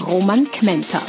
Roman 0.00 0.44
Kmenter. 0.50 1.00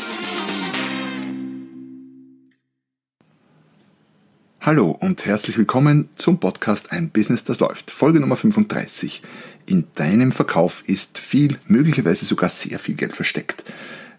Hallo 4.61 4.91
und 4.91 5.25
herzlich 5.25 5.57
willkommen 5.57 6.09
zum 6.15 6.39
Podcast 6.39 6.91
Ein 6.93 7.09
Business, 7.09 7.43
das 7.43 7.59
läuft. 7.59 7.91
Folge 7.91 8.21
Nummer 8.21 8.37
35. 8.37 9.21
In 9.65 9.87
deinem 9.95 10.31
Verkauf 10.31 10.83
ist 10.87 11.17
viel, 11.17 11.57
möglicherweise 11.67 12.23
sogar 12.23 12.49
sehr 12.49 12.79
viel 12.79 12.95
Geld 12.95 13.13
versteckt, 13.13 13.65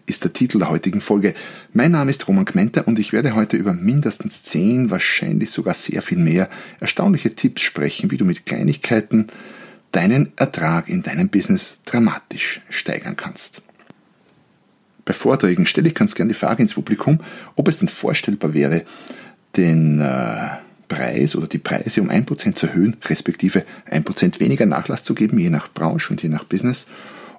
ist 0.05 0.23
der 0.23 0.33
Titel 0.33 0.59
der 0.59 0.69
heutigen 0.69 1.01
Folge. 1.01 1.33
Mein 1.73 1.91
Name 1.91 2.11
ist 2.11 2.27
Roman 2.27 2.45
Kmenter 2.45 2.87
und 2.87 2.99
ich 2.99 3.11
werde 3.11 3.33
heute 3.33 3.57
über 3.57 3.73
mindestens 3.73 4.43
10, 4.43 4.91
wahrscheinlich 4.91 5.49
sogar 5.49 5.73
sehr 5.73 6.03
viel 6.03 6.19
mehr 6.19 6.47
erstaunliche 6.79 7.33
Tipps 7.33 7.63
sprechen, 7.63 8.11
wie 8.11 8.17
du 8.17 8.25
mit 8.25 8.45
Kleinigkeiten 8.45 9.25
deinen 9.91 10.31
Ertrag 10.35 10.89
in 10.89 11.01
deinem 11.01 11.29
Business 11.29 11.81
dramatisch 11.85 12.61
steigern 12.69 13.15
kannst. 13.17 13.63
Bei 15.09 15.13
Vorträgen 15.13 15.65
stelle 15.65 15.87
ich 15.87 15.95
ganz 15.95 16.13
gerne 16.13 16.29
die 16.29 16.37
Frage 16.37 16.61
ins 16.61 16.75
Publikum, 16.75 17.19
ob 17.55 17.67
es 17.67 17.79
denn 17.79 17.87
vorstellbar 17.87 18.53
wäre, 18.53 18.83
den 19.57 19.99
äh, 19.99 20.49
Preis 20.87 21.35
oder 21.35 21.47
die 21.47 21.57
Preise 21.57 22.03
um 22.03 22.11
1% 22.11 22.53
zu 22.53 22.67
erhöhen, 22.67 22.95
respektive 23.03 23.65
1% 23.89 24.39
weniger 24.39 24.67
Nachlass 24.67 25.03
zu 25.03 25.15
geben, 25.15 25.39
je 25.39 25.49
nach 25.49 25.67
Branche 25.73 26.11
und 26.11 26.21
je 26.21 26.29
nach 26.29 26.43
Business, 26.43 26.85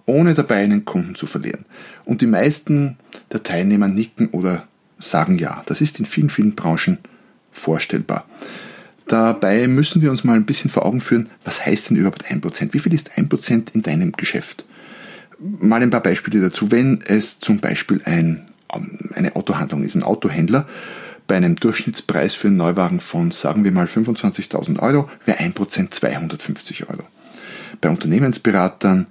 ohne 0.05 0.35
dabei 0.35 0.65
einen 0.65 0.85
Kunden 0.85 1.15
zu 1.15 1.27
verlieren. 1.27 1.65
Und 2.05 2.23
die 2.23 2.27
meisten 2.27 2.97
der 3.31 3.45
Teilnehmer 3.45 3.87
nicken 3.87 4.31
oder 4.31 4.67
sagen 4.99 5.39
ja. 5.39 5.63
Das 5.67 5.81
ist 5.81 6.01
in 6.01 6.07
vielen, 6.07 6.29
vielen 6.29 6.57
Branchen 6.57 6.99
vorstellbar. 7.53 8.27
Dabei 9.07 9.69
müssen 9.69 10.03
wir 10.03 10.11
uns 10.11 10.25
mal 10.25 10.35
ein 10.35 10.45
bisschen 10.45 10.71
vor 10.71 10.85
Augen 10.85 11.01
führen, 11.01 11.29
was 11.45 11.65
heißt 11.65 11.91
denn 11.91 11.99
überhaupt 11.99 12.25
1%? 12.25 12.73
Wie 12.73 12.81
viel 12.81 12.95
ist 12.95 13.13
1% 13.13 13.75
in 13.75 13.83
deinem 13.83 14.11
Geschäft? 14.11 14.65
Mal 15.41 15.83
ein 15.83 15.91
paar 15.91 16.03
Beispiele 16.03 16.41
dazu. 16.41 16.71
Wenn 16.71 17.03
es 17.07 17.41
zum 17.41 17.61
Beispiel 17.61 18.03
ein, 18.05 18.45
eine 19.15 19.37
Autohandlung 19.37 19.83
ist, 19.83 19.95
ein 19.95 20.03
Autohändler, 20.03 20.67
bei 21.27 21.37
einem 21.37 21.57
Durchschnittspreis 21.57 22.35
für 22.35 22.49
einen 22.49 22.57
Neuwagen 22.57 23.01
von, 23.01 23.31
sagen 23.31 23.65
wir 23.65 23.73
mal, 23.73 23.87
25.000 23.87 24.81
Euro 24.81 25.09
wäre 25.25 25.39
1% 25.39 25.91
250 25.91 26.91
Euro. 26.91 27.05
Bei 27.81 27.89
Unternehmensberatern 27.89 29.07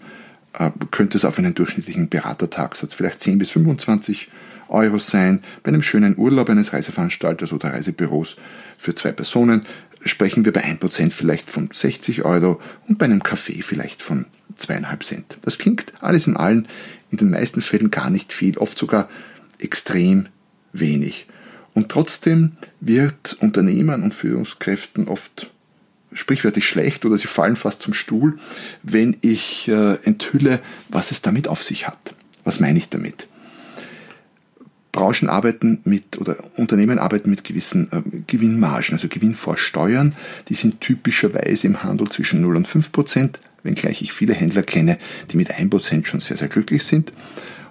äh, 0.54 0.70
könnte 0.92 1.18
es 1.18 1.26
auf 1.26 1.40
einen 1.40 1.56
durchschnittlichen 1.56 2.10
Beratertagsatz 2.10 2.94
vielleicht 2.94 3.22
10 3.22 3.40
bis 3.40 3.52
25 3.52 4.30
Euro 4.68 5.00
sein. 5.00 5.42
Bei 5.64 5.70
einem 5.70 5.82
schönen 5.82 6.18
Urlaub 6.18 6.50
eines 6.50 6.74
Reiseveranstalters 6.74 7.54
oder 7.54 7.74
Reisebüros 7.74 8.36
für 8.78 8.94
zwei 8.96 9.12
Personen 9.12 9.64
sprechen 10.06 10.46
wir 10.46 10.54
bei 10.54 10.64
1% 10.64 11.12
vielleicht 11.12 11.50
von 11.50 11.70
60 11.72 12.24
Euro 12.24 12.60
und 12.88 12.98
bei 12.98 13.06
einem 13.06 13.24
Kaffee 13.24 13.62
vielleicht 13.62 14.02
von 14.02 14.26
2,5 14.58 15.00
Cent. 15.02 15.38
Das 15.42 15.58
klingt 15.58 15.94
alles 16.02 16.28
in 16.28 16.38
allen 16.38 16.68
in 17.12 17.18
den 17.18 17.30
meisten 17.30 17.62
Fällen 17.62 17.92
gar 17.92 18.10
nicht 18.10 18.34
viel, 18.34 18.58
oft 18.58 18.78
sogar 18.78 19.10
extrem 19.58 20.28
wenig. 20.74 21.26
Und 21.74 21.90
trotzdem 21.90 22.54
wird 22.80 23.38
Unternehmern 23.40 24.04
und 24.04 24.14
Führungskräften 24.14 25.08
oft 25.08 25.50
sprichwörtlich 26.14 26.68
schlecht 26.68 27.06
oder 27.06 27.18
sie 27.18 27.28
fallen 27.28 27.56
fast 27.56 27.82
zum 27.82 27.94
Stuhl, 27.94 28.40
wenn 28.84 29.18
ich 29.22 29.68
äh, 29.68 29.96
enthülle, 30.04 30.60
was 30.90 31.12
es 31.12 31.22
damit 31.22 31.48
auf 31.48 31.64
sich 31.64 31.88
hat. 31.88 32.16
Was 32.44 32.60
meine 32.60 32.80
ich 32.80 32.90
damit? 32.90 33.28
Branchen 34.92 35.30
arbeiten 35.30 35.82
mit 35.84 36.18
oder 36.18 36.38
Unternehmen 36.56 37.00
arbeiten 37.00 37.30
mit 37.30 37.44
gewissen 37.44 37.90
äh, 37.92 38.02
Gewinnmargen, 38.28 38.94
also 38.94 39.08
Gewinn 39.08 39.36
vor 39.36 39.58
Steuern. 39.58 40.16
Die 40.48 40.56
sind 40.56 40.82
typischerweise 40.82 41.68
im 41.68 41.84
Handel 41.84 42.08
zwischen 42.08 42.42
0 42.42 42.58
und 42.58 42.68
5 42.68 42.92
Prozent, 42.92 43.40
wenngleich 43.64 44.02
ich 44.02 44.14
viele 44.14 44.34
Händler 44.34 44.64
kenne, 44.64 44.98
die 45.32 45.38
mit 45.38 45.52
1 45.52 45.70
Prozent 45.70 46.08
schon 46.08 46.20
sehr, 46.20 46.38
sehr 46.38 46.48
glücklich 46.48 46.84
sind 46.84 47.14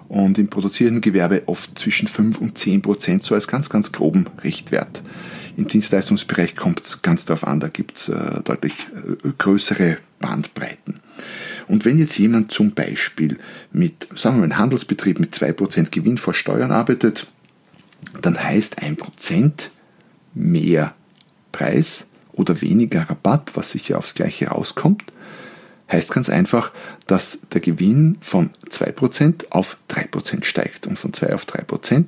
und 0.09 0.37
im 0.37 0.49
produzierenden 0.49 1.01
Gewerbe 1.01 1.43
oft 1.45 1.77
zwischen 1.77 2.07
5 2.07 2.39
und 2.39 2.57
10 2.57 2.81
Prozent, 2.81 3.23
so 3.23 3.35
als 3.35 3.47
ganz, 3.47 3.69
ganz 3.69 3.91
groben 3.91 4.25
Richtwert. 4.43 5.03
Im 5.55 5.67
Dienstleistungsbereich 5.67 6.55
kommt 6.55 6.81
es 6.81 7.01
ganz 7.01 7.25
darauf 7.25 7.45
an, 7.45 7.59
da 7.59 7.67
gibt 7.67 7.97
es 7.97 8.09
äh, 8.09 8.41
deutlich 8.43 8.87
äh, 9.23 9.29
größere 9.37 9.97
Bandbreiten. 10.19 10.99
Und 11.69 11.85
wenn 11.85 11.99
jetzt 11.99 12.17
jemand 12.17 12.51
zum 12.51 12.71
Beispiel 12.71 13.37
mit, 13.71 14.09
sagen 14.15 14.37
wir 14.37 14.39
mal, 14.39 14.43
einem 14.45 14.57
Handelsbetrieb 14.57 15.19
mit 15.19 15.35
2% 15.35 15.91
Gewinn 15.91 16.17
vor 16.17 16.33
Steuern 16.33 16.71
arbeitet, 16.71 17.27
dann 18.21 18.43
heißt 18.43 18.81
1% 18.81 19.51
mehr 20.33 20.95
Preis 21.51 22.07
oder 22.33 22.61
weniger 22.61 23.03
Rabatt, 23.03 23.51
was 23.53 23.69
sicher 23.69 23.99
aufs 23.99 24.15
Gleiche 24.15 24.47
rauskommt, 24.47 25.03
heißt 25.91 26.11
ganz 26.11 26.27
einfach, 26.27 26.71
dass 27.05 27.41
der 27.53 27.61
Gewinn 27.61 28.17
von 28.19 28.49
2% 28.69 29.51
auf 29.51 29.77
3% 29.89 30.45
steigt. 30.45 30.87
Und 30.87 30.97
von 30.97 31.13
2 31.13 31.35
auf 31.35 31.45
3% 31.45 32.05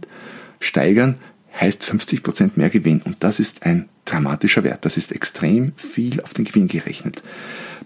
steigern 0.59 1.19
heißt 1.59 1.83
50% 1.83 2.51
mehr 2.55 2.71
Gewinn. 2.71 3.03
Und 3.03 3.17
das 3.23 3.39
ist 3.39 3.63
ein 3.63 3.89
dramatischer 4.05 4.63
Wert. 4.63 4.85
Das 4.85 4.97
ist 4.97 5.11
extrem 5.11 5.73
viel 5.75 6.19
auf 6.21 6.33
den 6.33 6.45
Gewinn 6.45 6.67
gerechnet. 6.67 7.21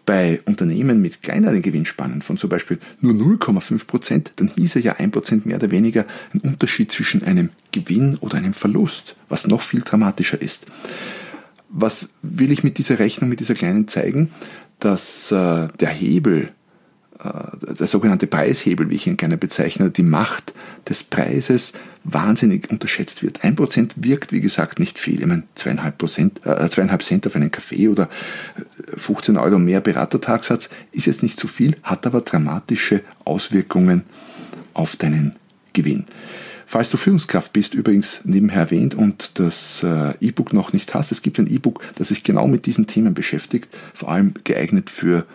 Bei 0.05 0.41
Unternehmen 0.45 1.01
mit 1.01 1.23
kleineren 1.23 1.61
Gewinnspannen 1.61 2.21
von 2.21 2.37
zum 2.37 2.49
Beispiel 2.49 2.77
nur 3.01 3.13
0,5%, 3.13 4.31
dann 4.35 4.51
hieße 4.55 4.79
ja 4.79 4.93
1% 4.93 5.41
mehr 5.45 5.57
oder 5.57 5.71
weniger 5.71 6.05
ein 6.33 6.41
Unterschied 6.41 6.91
zwischen 6.91 7.23
einem 7.23 7.49
Gewinn 7.71 8.17
oder 8.21 8.37
einem 8.37 8.53
Verlust, 8.53 9.15
was 9.29 9.47
noch 9.47 9.61
viel 9.61 9.81
dramatischer 9.81 10.41
ist. 10.41 10.65
Was 11.69 12.13
will 12.21 12.51
ich 12.51 12.63
mit 12.63 12.77
dieser 12.77 12.99
Rechnung, 12.99 13.29
mit 13.29 13.39
dieser 13.39 13.55
kleinen 13.55 13.87
zeigen? 13.87 14.29
dass 14.79 15.31
äh, 15.31 15.67
der 15.79 15.89
Hebel, 15.89 16.49
der 17.17 17.87
sogenannte 17.87 18.27
Preishebel, 18.27 18.89
wie 18.89 18.95
ich 18.95 19.07
ihn 19.07 19.17
gerne 19.17 19.37
bezeichne, 19.37 19.89
die 19.89 20.03
Macht 20.03 20.53
des 20.87 21.03
Preises 21.03 21.73
wahnsinnig 22.03 22.69
unterschätzt 22.69 23.23
wird. 23.23 23.43
Ein 23.43 23.55
Prozent 23.55 23.93
wirkt, 23.97 24.31
wie 24.31 24.41
gesagt, 24.41 24.79
nicht 24.79 24.99
viel. 24.99 25.21
Ich 25.21 25.25
meine, 25.25 25.43
zweieinhalb, 25.55 25.97
Prozent, 25.97 26.45
äh, 26.45 26.69
zweieinhalb 26.69 27.03
Cent 27.03 27.25
auf 27.25 27.35
einen 27.35 27.51
Kaffee 27.51 27.87
oder 27.87 28.09
15 28.95 29.35
äh, 29.35 29.39
Euro 29.39 29.57
mehr 29.59 29.81
Beratertagsatz 29.81 30.69
ist 30.91 31.05
jetzt 31.05 31.23
nicht 31.23 31.39
zu 31.39 31.47
viel, 31.47 31.77
hat 31.83 32.05
aber 32.05 32.21
dramatische 32.21 33.01
Auswirkungen 33.23 34.03
auf 34.73 34.95
deinen 34.95 35.33
Gewinn. 35.73 36.05
Falls 36.67 36.89
du 36.89 36.97
Führungskraft 36.97 37.53
bist, 37.53 37.73
übrigens 37.73 38.21
nebenher 38.23 38.61
erwähnt 38.61 38.95
und 38.95 39.39
das 39.39 39.83
äh, 39.83 40.13
E-Book 40.19 40.51
noch 40.53 40.73
nicht 40.73 40.93
hast, 40.93 41.11
es 41.11 41.21
gibt 41.21 41.39
ein 41.39 41.47
E-Book, 41.47 41.81
das 41.95 42.09
sich 42.09 42.23
genau 42.23 42.47
mit 42.47 42.65
diesen 42.65 42.87
Themen 42.87 43.13
beschäftigt, 43.13 43.69
vor 43.93 44.09
allem 44.09 44.33
geeignet 44.43 44.89
für, 44.89 45.25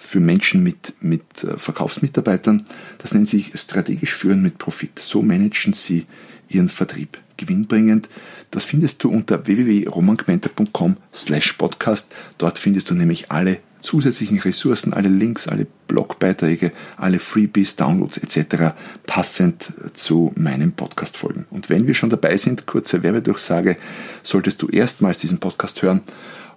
für 0.00 0.18
Menschen 0.18 0.62
mit, 0.62 0.94
mit 1.00 1.44
äh, 1.44 1.58
Verkaufsmitarbeitern. 1.58 2.64
Das 2.98 3.12
nennt 3.12 3.28
sich 3.28 3.52
strategisch 3.54 4.14
führen 4.14 4.42
mit 4.42 4.56
Profit. 4.56 4.98
So 4.98 5.22
managen 5.22 5.74
sie 5.74 6.06
ihren 6.48 6.70
Vertrieb 6.70 7.18
gewinnbringend. 7.36 8.08
Das 8.50 8.64
findest 8.64 9.04
du 9.04 9.10
unter 9.10 9.46
www.romangmenta.com 9.46 10.96
slash 11.14 11.52
podcast. 11.52 12.12
Dort 12.38 12.58
findest 12.58 12.90
du 12.90 12.94
nämlich 12.94 13.30
alle 13.30 13.58
zusätzlichen 13.82 14.38
Ressourcen, 14.38 14.94
alle 14.94 15.08
Links, 15.08 15.46
alle 15.46 15.66
Blogbeiträge, 15.86 16.72
alle 16.96 17.18
Freebies, 17.18 17.76
Downloads 17.76 18.18
etc. 18.18 18.74
passend 19.06 19.72
zu 19.94 20.32
meinen 20.34 20.72
Podcast-Folgen. 20.72 21.46
Und 21.50 21.70
wenn 21.70 21.86
wir 21.86 21.94
schon 21.94 22.10
dabei 22.10 22.36
sind, 22.36 22.66
kurze 22.66 23.02
Werbedurchsage, 23.02 23.76
solltest 24.22 24.60
du 24.62 24.68
erstmals 24.68 25.18
diesen 25.18 25.38
Podcast 25.38 25.82
hören 25.82 26.00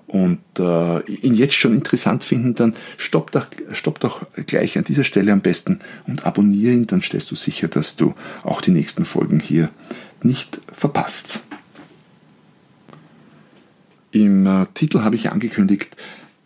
und 0.07 0.39
äh, 0.59 0.99
ihn 1.11 1.33
jetzt 1.33 1.55
schon 1.55 1.73
interessant 1.73 2.23
finden, 2.23 2.55
dann 2.55 2.75
stopp 2.97 3.31
doch, 3.31 3.47
stopp 3.71 3.99
doch 3.99 4.25
gleich 4.45 4.77
an 4.77 4.83
dieser 4.83 5.03
Stelle 5.03 5.31
am 5.31 5.41
besten 5.41 5.79
und 6.07 6.25
abonniere 6.25 6.73
ihn, 6.73 6.87
dann 6.87 7.01
stellst 7.01 7.31
du 7.31 7.35
sicher, 7.35 7.67
dass 7.67 7.95
du 7.95 8.13
auch 8.43 8.61
die 8.61 8.71
nächsten 8.71 9.05
Folgen 9.05 9.39
hier 9.39 9.69
nicht 10.21 10.59
verpasst. 10.71 11.43
Im 14.11 14.45
äh, 14.45 14.65
Titel 14.73 15.01
habe 15.01 15.15
ich 15.15 15.31
angekündigt, 15.31 15.97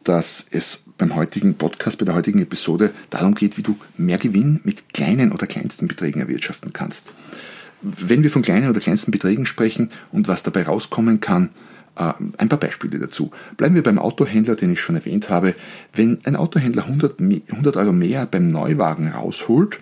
dass 0.03 0.45
es 0.51 0.85
beim 0.97 1.15
heutigen 1.15 1.55
Podcast, 1.55 1.97
bei 1.97 2.05
der 2.05 2.15
heutigen 2.15 2.41
Episode 2.41 2.91
darum 3.09 3.35
geht, 3.35 3.57
wie 3.57 3.61
du 3.61 3.77
mehr 3.97 4.17
Gewinn 4.17 4.61
mit 4.63 4.93
kleinen 4.93 5.33
oder 5.33 5.47
kleinsten 5.47 5.87
Beträgen 5.87 6.21
erwirtschaften 6.21 6.71
kannst. 6.71 7.11
Wenn 7.81 8.23
wir 8.23 8.31
von 8.31 8.41
kleinen 8.41 8.69
oder 8.69 8.79
kleinsten 8.79 9.11
Beträgen 9.11 9.45
sprechen 9.45 9.91
und 10.11 10.27
was 10.27 10.43
dabei 10.43 10.63
rauskommen 10.63 11.19
kann, 11.19 11.49
ein 11.97 12.49
paar 12.49 12.59
Beispiele 12.59 12.99
dazu. 12.99 13.31
Bleiben 13.57 13.75
wir 13.75 13.83
beim 13.83 13.97
Autohändler, 13.97 14.55
den 14.55 14.71
ich 14.71 14.79
schon 14.79 14.95
erwähnt 14.95 15.29
habe. 15.29 15.55
Wenn 15.93 16.19
ein 16.25 16.35
Autohändler 16.35 16.83
100, 16.83 17.19
100 17.19 17.77
Euro 17.77 17.91
mehr 17.91 18.25
beim 18.25 18.51
Neuwagen 18.51 19.09
rausholt 19.09 19.79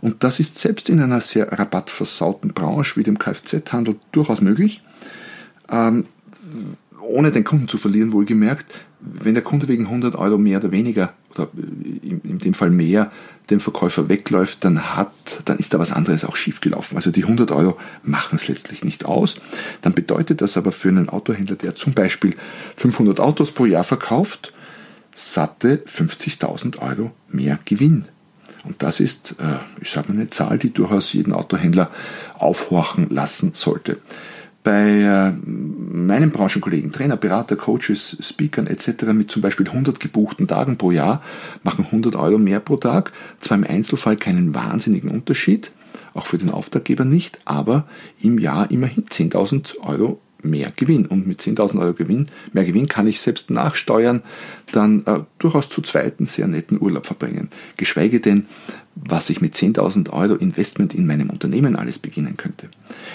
Und 0.00 0.22
das 0.22 0.38
ist 0.38 0.58
selbst 0.58 0.88
in 0.88 1.00
einer 1.00 1.20
sehr 1.20 1.50
rabattversauten 1.52 2.52
Branche 2.52 2.96
wie 2.96 3.02
dem 3.02 3.18
Kfz-Handel 3.18 3.96
durchaus 4.12 4.40
möglich. 4.40 4.82
Ähm, 5.70 6.04
ohne 7.00 7.32
den 7.32 7.44
Kunden 7.44 7.68
zu 7.68 7.78
verlieren, 7.78 8.12
wohlgemerkt, 8.12 8.66
wenn 9.00 9.34
der 9.34 9.42
Kunde 9.42 9.68
wegen 9.68 9.86
100 9.86 10.16
Euro 10.16 10.38
mehr 10.38 10.58
oder 10.58 10.72
weniger, 10.72 11.12
oder 11.38 11.48
in 11.54 12.38
dem 12.38 12.54
Fall 12.54 12.70
mehr, 12.70 13.10
dem 13.50 13.60
Verkäufer 13.60 14.08
wegläuft, 14.08 14.64
dann 14.64 14.96
hat, 14.96 15.12
dann 15.44 15.58
ist 15.58 15.72
da 15.72 15.78
was 15.78 15.92
anderes 15.92 16.24
auch 16.24 16.36
schiefgelaufen. 16.36 16.96
Also 16.96 17.10
die 17.10 17.22
100 17.22 17.52
Euro 17.52 17.78
machen 18.02 18.36
es 18.36 18.48
letztlich 18.48 18.84
nicht 18.84 19.04
aus. 19.04 19.36
Dann 19.82 19.94
bedeutet 19.94 20.40
das 20.40 20.56
aber 20.56 20.72
für 20.72 20.88
einen 20.88 21.08
Autohändler, 21.08 21.56
der 21.56 21.74
zum 21.74 21.94
Beispiel 21.94 22.34
500 22.76 23.20
Autos 23.20 23.52
pro 23.52 23.66
Jahr 23.66 23.84
verkauft, 23.84 24.52
satte 25.14 25.82
50.000 25.86 26.78
Euro 26.78 27.12
mehr 27.28 27.58
Gewinn. 27.64 28.06
Und 28.64 28.82
das 28.82 28.98
ist, 28.98 29.36
äh, 29.38 29.58
ich 29.80 29.90
sage 29.90 30.08
mal, 30.08 30.18
eine 30.18 30.30
Zahl, 30.30 30.58
die 30.58 30.72
durchaus 30.72 31.12
jeden 31.12 31.32
Autohändler 31.32 31.90
aufhorchen 32.34 33.08
lassen 33.10 33.52
sollte 33.54 33.98
bei 34.66 35.02
äh, 35.02 35.32
meinen 35.46 36.32
Branchenkollegen, 36.32 36.90
Trainer, 36.90 37.16
Berater, 37.16 37.54
Coaches, 37.54 38.16
Speakern 38.18 38.66
etc. 38.66 39.04
mit 39.12 39.30
zum 39.30 39.40
Beispiel 39.40 39.68
100 39.68 40.00
gebuchten 40.00 40.48
Tagen 40.48 40.76
pro 40.76 40.90
Jahr 40.90 41.22
machen 41.62 41.84
100 41.84 42.16
Euro 42.16 42.36
mehr 42.36 42.58
pro 42.58 42.76
Tag. 42.76 43.12
Zwar 43.38 43.58
im 43.58 43.64
Einzelfall 43.64 44.16
keinen 44.16 44.56
wahnsinnigen 44.56 45.08
Unterschied, 45.08 45.70
auch 46.14 46.26
für 46.26 46.38
den 46.38 46.50
Auftraggeber 46.50 47.04
nicht, 47.04 47.38
aber 47.44 47.86
im 48.20 48.40
Jahr 48.40 48.68
immerhin 48.72 49.04
10.000 49.04 49.78
Euro 49.82 50.20
mehr 50.42 50.72
Gewinn. 50.74 51.06
Und 51.06 51.28
mit 51.28 51.40
10.000 51.40 51.80
Euro 51.80 51.94
Gewinn, 51.94 52.26
mehr 52.52 52.64
Gewinn 52.64 52.88
kann 52.88 53.06
ich 53.06 53.20
selbst 53.20 53.50
nachsteuern, 53.50 54.22
dann 54.72 55.06
äh, 55.06 55.20
durchaus 55.38 55.68
zu 55.68 55.80
zweiten 55.80 56.26
sehr 56.26 56.48
netten 56.48 56.82
Urlaub 56.82 57.06
verbringen. 57.06 57.50
Geschweige 57.76 58.18
denn, 58.18 58.46
was 58.96 59.30
ich 59.30 59.40
mit 59.40 59.54
10.000 59.54 60.10
Euro 60.10 60.34
Investment 60.34 60.92
in 60.92 61.06
meinem 61.06 61.30
Unternehmen 61.30 61.76
alles 61.76 62.00
beginnen 62.00 62.36
könnte. 62.36 62.68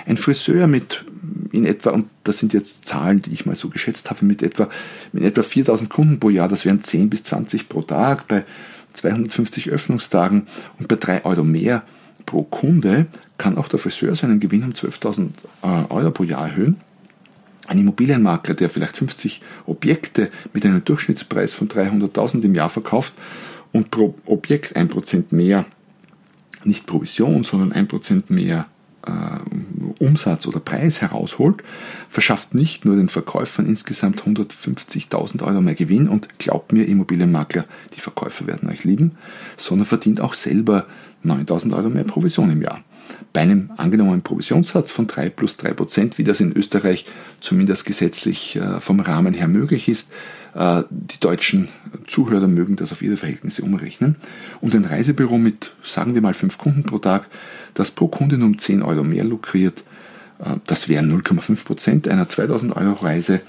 Ein 0.05 0.15
Friseur 0.15 0.67
mit 0.67 1.03
in 1.51 1.65
etwa, 1.65 1.91
und 1.91 2.09
das 2.23 2.39
sind 2.39 2.53
jetzt 2.53 2.85
Zahlen, 2.85 3.21
die 3.21 3.33
ich 3.33 3.45
mal 3.45 3.55
so 3.55 3.69
geschätzt 3.69 4.09
habe, 4.09 4.25
mit 4.25 4.41
etwa, 4.41 4.69
mit 5.11 5.23
etwa 5.23 5.41
4.000 5.41 5.89
Kunden 5.89 6.19
pro 6.19 6.29
Jahr, 6.29 6.47
das 6.47 6.65
wären 6.65 6.81
10 6.81 7.09
bis 7.09 7.23
20 7.23 7.69
pro 7.69 7.81
Tag, 7.81 8.27
bei 8.27 8.45
250 8.93 9.69
Öffnungstagen 9.69 10.47
und 10.79 10.87
bei 10.87 10.95
3 10.95 11.25
Euro 11.25 11.43
mehr 11.43 11.83
pro 12.25 12.43
Kunde 12.43 13.07
kann 13.37 13.57
auch 13.57 13.67
der 13.67 13.79
Friseur 13.79 14.15
seinen 14.15 14.39
Gewinn 14.39 14.63
um 14.63 14.71
12.000 14.71 15.29
äh, 15.63 15.91
Euro 15.91 16.11
pro 16.11 16.23
Jahr 16.23 16.49
erhöhen. 16.49 16.77
Ein 17.67 17.79
Immobilienmakler, 17.79 18.53
der 18.53 18.69
vielleicht 18.69 18.97
50 18.97 19.41
Objekte 19.65 20.29
mit 20.53 20.65
einem 20.65 20.83
Durchschnittspreis 20.83 21.53
von 21.53 21.67
300.000 21.67 22.43
im 22.43 22.55
Jahr 22.55 22.69
verkauft 22.69 23.13
und 23.71 23.91
pro 23.91 24.15
Objekt 24.25 24.75
1% 24.75 25.25
mehr, 25.31 25.65
nicht 26.63 26.85
Provision, 26.85 27.43
sondern 27.43 27.87
1% 27.87 28.23
mehr 28.29 28.67
Umsatz 29.99 30.45
oder 30.47 30.59
Preis 30.59 31.01
herausholt, 31.01 31.63
verschafft 32.09 32.53
nicht 32.53 32.85
nur 32.85 32.95
den 32.95 33.09
Verkäufern 33.09 33.65
insgesamt 33.65 34.23
150.000 34.23 35.43
Euro 35.43 35.61
mehr 35.61 35.75
Gewinn 35.75 36.07
und 36.07 36.39
glaubt 36.39 36.73
mir, 36.73 36.87
Immobilienmakler, 36.87 37.65
die 37.95 37.99
Verkäufer 37.99 38.47
werden 38.47 38.69
euch 38.69 38.83
lieben, 38.83 39.17
sondern 39.57 39.85
verdient 39.85 40.21
auch 40.21 40.33
selber 40.33 40.85
9.000 41.25 41.75
Euro 41.75 41.89
mehr 41.89 42.03
Provision 42.03 42.51
im 42.51 42.61
Jahr. 42.61 42.83
Bei 43.33 43.41
einem 43.41 43.71
angenommenen 43.77 44.21
Provisionssatz 44.21 44.91
von 44.91 45.07
3 45.07 45.29
plus 45.29 45.57
3 45.57 45.73
Prozent, 45.73 46.17
wie 46.17 46.23
das 46.23 46.39
in 46.39 46.51
Österreich 46.55 47.05
zumindest 47.39 47.85
gesetzlich 47.85 48.55
äh, 48.55 48.79
vom 48.79 48.99
Rahmen 48.99 49.33
her 49.33 49.47
möglich 49.47 49.87
ist, 49.87 50.11
äh, 50.53 50.83
die 50.89 51.19
deutschen 51.19 51.69
Zuhörer 52.07 52.47
mögen 52.47 52.75
das 52.75 52.91
auf 52.91 53.01
ihre 53.01 53.17
Verhältnisse 53.17 53.63
umrechnen. 53.63 54.15
Und 54.59 54.75
ein 54.75 54.85
Reisebüro 54.85 55.37
mit, 55.37 55.73
sagen 55.83 56.13
wir 56.13 56.21
mal, 56.21 56.33
fünf 56.33 56.57
Kunden 56.57 56.83
pro 56.83 56.99
Tag, 56.99 57.27
das 57.73 57.91
pro 57.91 58.07
Kundin 58.07 58.43
um 58.43 58.57
10 58.57 58.83
Euro 58.83 59.03
mehr 59.03 59.23
lukriert, 59.23 59.83
äh, 60.39 60.55
das 60.67 60.89
wären 60.89 61.11
0,5 61.11 61.65
Prozent 61.65 62.07
einer 62.07 62.27
2000 62.27 62.75
Euro 62.75 62.93
Reise, 63.03 63.41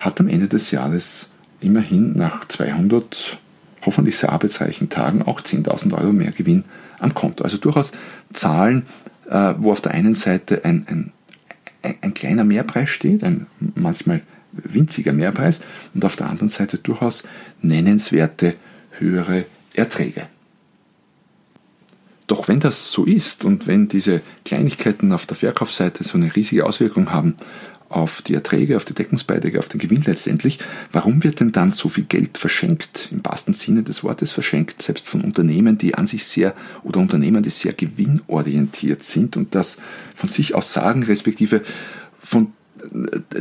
hat 0.00 0.20
am 0.20 0.28
Ende 0.28 0.48
des 0.48 0.70
Jahres 0.70 1.30
immerhin 1.60 2.12
nach 2.14 2.46
200 2.46 3.38
hoffentlich 3.86 4.16
sehr 4.16 4.32
arbeitsreichen 4.32 4.88
Tagen 4.88 5.22
auch 5.22 5.40
10.000 5.40 5.92
Euro 5.94 6.12
mehr 6.12 6.32
Gewinn 6.32 6.64
am 7.04 7.14
Konto. 7.14 7.44
Also 7.44 7.58
durchaus 7.58 7.92
Zahlen, 8.32 8.86
äh, 9.30 9.54
wo 9.58 9.70
auf 9.70 9.80
der 9.80 9.92
einen 9.92 10.14
Seite 10.14 10.64
ein, 10.64 10.86
ein, 10.88 11.12
ein 12.00 12.14
kleiner 12.14 12.44
Mehrpreis 12.44 12.90
steht, 12.90 13.22
ein 13.22 13.46
manchmal 13.74 14.22
winziger 14.52 15.12
Mehrpreis 15.12 15.60
und 15.94 16.04
auf 16.04 16.16
der 16.16 16.28
anderen 16.28 16.48
Seite 16.48 16.78
durchaus 16.78 17.22
nennenswerte 17.60 18.54
höhere 18.98 19.46
Erträge. 19.74 20.26
Doch 22.26 22.48
wenn 22.48 22.60
das 22.60 22.90
so 22.90 23.04
ist 23.04 23.44
und 23.44 23.66
wenn 23.66 23.88
diese 23.88 24.22
Kleinigkeiten 24.44 25.12
auf 25.12 25.26
der 25.26 25.36
Verkaufsseite 25.36 26.04
so 26.04 26.16
eine 26.16 26.34
riesige 26.34 26.64
Auswirkung 26.64 27.10
haben 27.12 27.34
auf 27.94 28.22
die 28.22 28.34
Erträge, 28.34 28.76
auf 28.76 28.84
die 28.84 28.94
Deckungsbeiträge, 28.94 29.58
auf 29.58 29.68
den 29.68 29.78
Gewinn 29.78 30.02
letztendlich, 30.02 30.58
warum 30.90 31.22
wird 31.22 31.40
denn 31.40 31.52
dann 31.52 31.70
so 31.70 31.88
viel 31.88 32.04
Geld 32.04 32.38
verschenkt, 32.38 33.08
im 33.12 33.24
wahrsten 33.24 33.54
Sinne 33.54 33.84
des 33.84 34.02
Wortes 34.02 34.32
verschenkt, 34.32 34.82
selbst 34.82 35.06
von 35.06 35.20
Unternehmen, 35.20 35.78
die 35.78 35.94
an 35.94 36.06
sich 36.06 36.24
sehr 36.24 36.54
oder 36.82 36.98
Unternehmen, 36.98 37.42
die 37.42 37.50
sehr 37.50 37.72
gewinnorientiert 37.72 39.04
sind 39.04 39.36
und 39.36 39.54
das 39.54 39.78
von 40.14 40.28
sich 40.28 40.54
aus 40.54 40.72
sagen, 40.72 41.04
respektive 41.04 41.62
von 42.18 42.52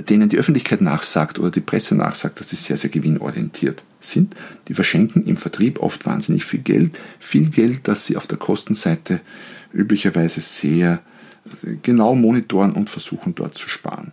denen 0.09 0.29
die 0.29 0.38
Öffentlichkeit 0.38 0.81
nachsagt 0.81 1.39
oder 1.39 1.51
die 1.51 1.59
Presse 1.59 1.95
nachsagt, 1.95 2.39
dass 2.39 2.50
sie 2.50 2.55
sehr, 2.55 2.77
sehr 2.77 2.89
gewinnorientiert 2.89 3.83
sind. 4.00 4.35
Die 4.67 4.73
verschenken 4.73 5.25
im 5.25 5.35
Vertrieb 5.35 5.81
oft 5.81 6.05
wahnsinnig 6.05 6.45
viel 6.45 6.61
Geld, 6.61 6.91
viel 7.19 7.50
Geld, 7.50 7.88
das 7.88 8.05
sie 8.05 8.15
auf 8.15 8.27
der 8.27 8.38
Kostenseite 8.38 9.19
üblicherweise 9.73 10.39
sehr 10.39 11.01
genau 11.81 12.15
monitoren 12.15 12.73
und 12.73 12.89
versuchen 12.89 13.35
dort 13.35 13.57
zu 13.57 13.69
sparen. 13.69 14.11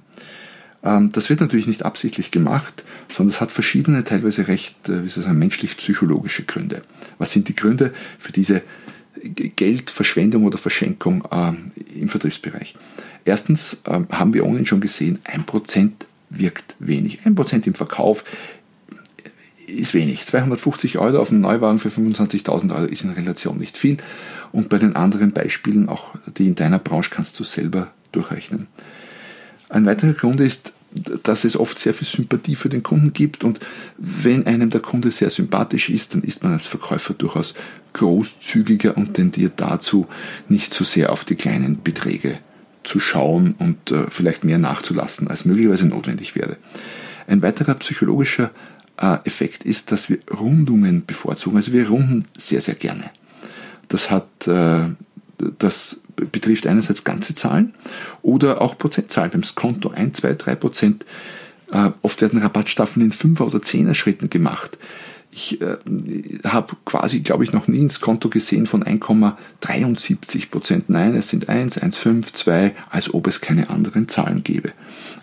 Ähm, 0.83 1.11
das 1.13 1.29
wird 1.31 1.41
natürlich 1.41 1.67
nicht 1.67 1.85
absichtlich 1.85 2.31
gemacht, 2.31 2.85
sondern 3.13 3.35
es 3.35 3.41
hat 3.41 3.53
verschiedene, 3.53 4.05
teilweise 4.05 4.49
recht, 4.49 4.77
äh, 4.89 5.33
menschlich-psychologische 5.33 6.45
Gründe. 6.45 6.83
Was 7.19 7.33
sind 7.33 7.49
die 7.49 7.55
Gründe 7.55 7.93
für 8.19 8.33
diese 8.33 8.63
Geldverschwendung 9.23 10.45
oder 10.45 10.59
Verschenkung 10.59 11.25
äh, 11.31 12.01
im 12.01 12.09
Vertriebsbereich? 12.09 12.77
Erstens 13.25 13.83
ähm, 13.87 14.07
haben 14.11 14.33
wir 14.33 14.47
ohnehin 14.47 14.67
schon 14.67 14.81
gesehen, 14.81 15.19
1% 15.25 15.91
wirkt 16.31 16.77
wenig. 16.79 17.21
1% 17.27 17.67
im 17.67 17.75
Verkauf 17.75 18.25
ist 19.71 19.95
wenig. 19.95 20.27
250 20.27 20.99
Euro 20.99 21.19
auf 21.19 21.31
einen 21.31 21.41
Neuwagen 21.41 21.79
für 21.79 21.89
25.000 21.89 22.75
Euro 22.75 22.85
ist 22.85 23.05
in 23.05 23.11
Relation 23.11 23.59
nicht 23.59 23.77
viel. 23.77 23.99
Und 24.53 24.69
bei 24.69 24.79
den 24.79 24.97
anderen 24.97 25.33
Beispielen, 25.33 25.89
auch 25.89 26.15
die 26.37 26.47
in 26.47 26.55
deiner 26.55 26.79
Branche, 26.79 27.11
kannst 27.11 27.39
du 27.39 27.45
selber 27.45 27.93
durchrechnen. 28.13 28.67
Ein 29.69 29.87
weiterer 29.87 30.15
Grund 30.15 30.41
ist, 30.41 30.73
dass 31.23 31.45
es 31.45 31.57
oft 31.57 31.79
sehr 31.79 31.95
viel 31.95 32.09
Sympathie 32.09 32.57
für 32.57 32.69
den 32.69 32.83
Kunden 32.83 33.13
gibt 33.13 33.45
und 33.45 33.61
wenn 33.97 34.47
einem 34.47 34.71
der 34.71 34.81
Kunde 34.81 35.13
sehr 35.13 35.31
sympathisch 35.31 35.89
ist, 35.89 36.15
dann 36.15 36.23
ist 36.23 36.43
man 36.43 36.53
als 36.53 36.67
Verkäufer 36.67 37.15
durchaus 37.15 37.55
großzügiger 37.93 38.97
und 38.97 39.15
tendiert 39.15 39.55
dazu, 39.57 40.09
nicht 40.49 40.75
so 40.75 40.83
sehr 40.83 41.13
auf 41.13 41.25
die 41.25 41.37
kleinen 41.37 41.81
Beträge 41.83 42.39
zu 42.83 42.99
schauen 42.99 43.55
und 43.59 43.93
äh, 43.93 44.07
vielleicht 44.09 44.43
mehr 44.43 44.59
nachzulassen, 44.59 45.29
als 45.29 45.45
möglicherweise 45.45 45.87
notwendig 45.87 46.35
wäre. 46.35 46.57
Ein 47.29 47.43
weiterer 47.43 47.75
psychologischer 47.75 48.51
Effekt 49.25 49.65
ist, 49.65 49.93
dass 49.93 50.11
wir 50.11 50.19
Rundungen 50.31 51.05
bevorzugen. 51.07 51.57
Also 51.57 51.73
wir 51.73 51.89
runden 51.89 52.27
sehr, 52.37 52.61
sehr 52.61 52.75
gerne. 52.75 53.11
Das 53.89 54.11
hat, 54.11 54.47
äh, 54.47 54.89
das 55.59 56.01
betrifft 56.31 56.67
einerseits 56.67 57.05
ganze 57.05 57.35
Zahlen 57.35 57.75
oder 58.23 58.61
auch 58.61 58.79
Prozentzahlen 58.79 59.31
beim 59.31 59.43
Skonto. 59.43 59.91
1, 59.91 60.19
2, 60.19 60.35
3 60.35 60.55
Prozent. 60.55 61.07
Äh, 61.73 61.91
oft 62.03 62.21
werden 62.21 62.41
Rabattstaffeln 62.41 63.07
in 63.07 63.13
5er 63.13 63.45
oder 63.45 63.59
10er 63.59 63.95
Schritten 63.95 64.29
gemacht. 64.29 64.77
Ich 65.33 65.61
äh, 65.63 65.77
habe 66.45 66.77
quasi, 66.85 67.21
glaube 67.21 67.45
ich, 67.45 67.53
noch 67.53 67.69
nie 67.69 67.79
ins 67.79 68.01
Konto 68.01 68.29
gesehen 68.29 68.67
von 68.67 68.83
1,73 68.85 70.51
Prozent. 70.51 70.91
Nein, 70.91 71.15
es 71.15 71.29
sind 71.29 71.49
1, 71.49 71.81
1,5, 71.81 72.35
2, 72.35 72.75
als 72.91 73.15
ob 73.15 73.29
es 73.29 73.41
keine 73.41 73.71
anderen 73.71 74.09
Zahlen 74.09 74.43
gäbe. 74.43 74.73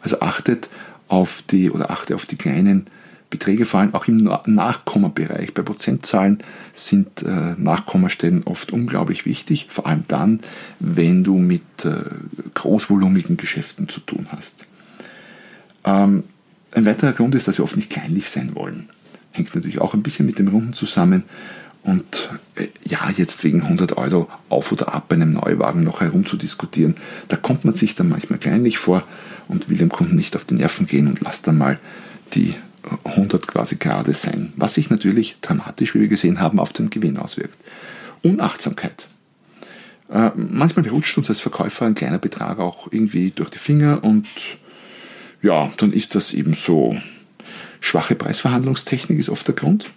Also 0.02 0.22
achtet 0.22 0.70
auf 1.10 1.44
die 1.50 1.70
oder 1.70 1.92
achte 1.92 2.16
auf 2.16 2.26
die 2.26 2.38
kleinen 2.38 2.88
Beträge, 3.30 3.66
vor 3.66 3.82
allem 3.82 3.94
auch 3.94 4.08
im 4.08 4.30
Nachkommabereich. 4.46 5.54
Bei 5.54 5.62
Prozentzahlen 5.62 6.40
sind 6.74 7.24
äh, 7.24 7.56
Nachkommastellen 7.58 8.44
oft 8.44 8.72
unglaublich 8.72 9.26
wichtig, 9.26 9.68
vor 9.70 9.88
allem 9.88 10.06
dann, 10.08 10.40
wenn 10.80 11.24
du 11.24 11.38
mit 11.38 11.64
äh, 11.84 12.04
großvolumigen 12.54 13.38
Geschäften 13.38 13.90
zu 13.90 14.00
tun 14.00 14.28
hast. 14.32 14.66
Ähm, 15.84 16.24
ein 16.72 16.86
weiterer 16.86 17.14
Grund 17.14 17.36
ist, 17.36 17.48
dass 17.48 17.58
wir 17.58 17.64
oft 17.64 17.76
nicht 17.76 17.90
kleinlich 17.90 18.30
sein 18.30 18.56
wollen 18.56 18.90
hängt 19.38 19.56
natürlich 19.56 19.80
auch 19.80 19.94
ein 19.94 20.04
bisschen 20.04 20.26
mit 20.26 20.40
dem 20.40 20.48
Runden 20.48 20.74
zusammen. 20.74 21.24
Und 21.84 22.30
äh, 22.56 22.68
ja, 22.84 23.10
jetzt 23.16 23.44
wegen 23.44 23.62
100 23.62 23.98
Euro 23.98 24.28
auf 24.50 24.72
oder 24.72 24.94
ab 24.94 25.06
bei 25.08 25.16
einem 25.16 25.34
Neuwagen 25.34 25.84
noch 25.84 26.02
herum 26.02 26.26
zu 26.26 26.36
diskutieren, 26.36 26.96
da 27.30 27.38
kommt 27.38 27.64
man 27.64 27.76
sich 27.76 27.96
dann 27.96 28.10
manchmal 28.10 28.40
kleinlich 28.40 28.78
vor 28.78 29.04
und 29.48 29.70
will 29.70 29.78
dem 29.78 29.90
Kunden 29.90 30.16
nicht 30.16 30.36
auf 30.36 30.44
die 30.44 30.56
Nerven 30.56 30.88
gehen 30.88 31.08
und 31.08 31.22
lasst 31.22 31.48
dann 31.48 31.58
mal 31.58 31.80
die 32.34 32.56
100 33.04 33.48
quasi 33.48 33.76
gerade 33.76 34.14
sein. 34.14 34.54
Was 34.56 34.76
sich 34.76 34.90
natürlich 34.90 35.38
dramatisch, 35.42 35.96
wie 35.96 36.02
wir 36.02 36.08
gesehen 36.08 36.40
haben, 36.40 36.60
auf 36.60 36.74
den 36.74 36.90
Gewinn 36.90 37.18
auswirkt. 37.18 37.58
Unachtsamkeit. 38.24 39.08
Äh, 40.10 40.32
manchmal 40.36 40.88
rutscht 40.88 41.18
uns 41.18 41.30
als 41.30 41.40
Verkäufer 41.40 41.86
ein 41.86 41.96
kleiner 41.96 42.18
Betrag 42.18 42.60
auch 42.60 42.88
irgendwie 42.92 43.32
durch 43.32 43.50
die 43.50 43.58
Finger 43.58 44.04
und 44.04 44.28
ja, 45.42 45.72
dann 45.78 45.94
ist 45.94 46.16
das 46.16 46.34
eben 46.34 46.54
so. 46.54 46.98
Schwache 47.80 48.16
Preisverhandlungstechnik 48.16 49.20
ist 49.20 49.30
oft 49.30 49.48
der 49.48 49.56
Grund. 49.56 49.92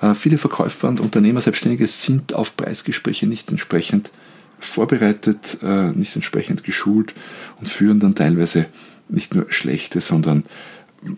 Äh, 0.00 0.14
viele 0.14 0.38
Verkäufer 0.38 0.88
und 0.88 1.00
Unternehmer, 1.00 1.40
Selbstständige 1.40 1.86
sind 1.86 2.34
auf 2.34 2.56
Preisgespräche 2.56 3.26
nicht 3.26 3.50
entsprechend 3.50 4.10
vorbereitet, 4.58 5.58
äh, 5.62 5.92
nicht 5.92 6.14
entsprechend 6.16 6.64
geschult 6.64 7.14
und 7.60 7.68
führen 7.68 8.00
dann 8.00 8.14
teilweise 8.14 8.66
nicht 9.08 9.34
nur 9.34 9.46
schlechte, 9.50 10.00
sondern 10.00 10.44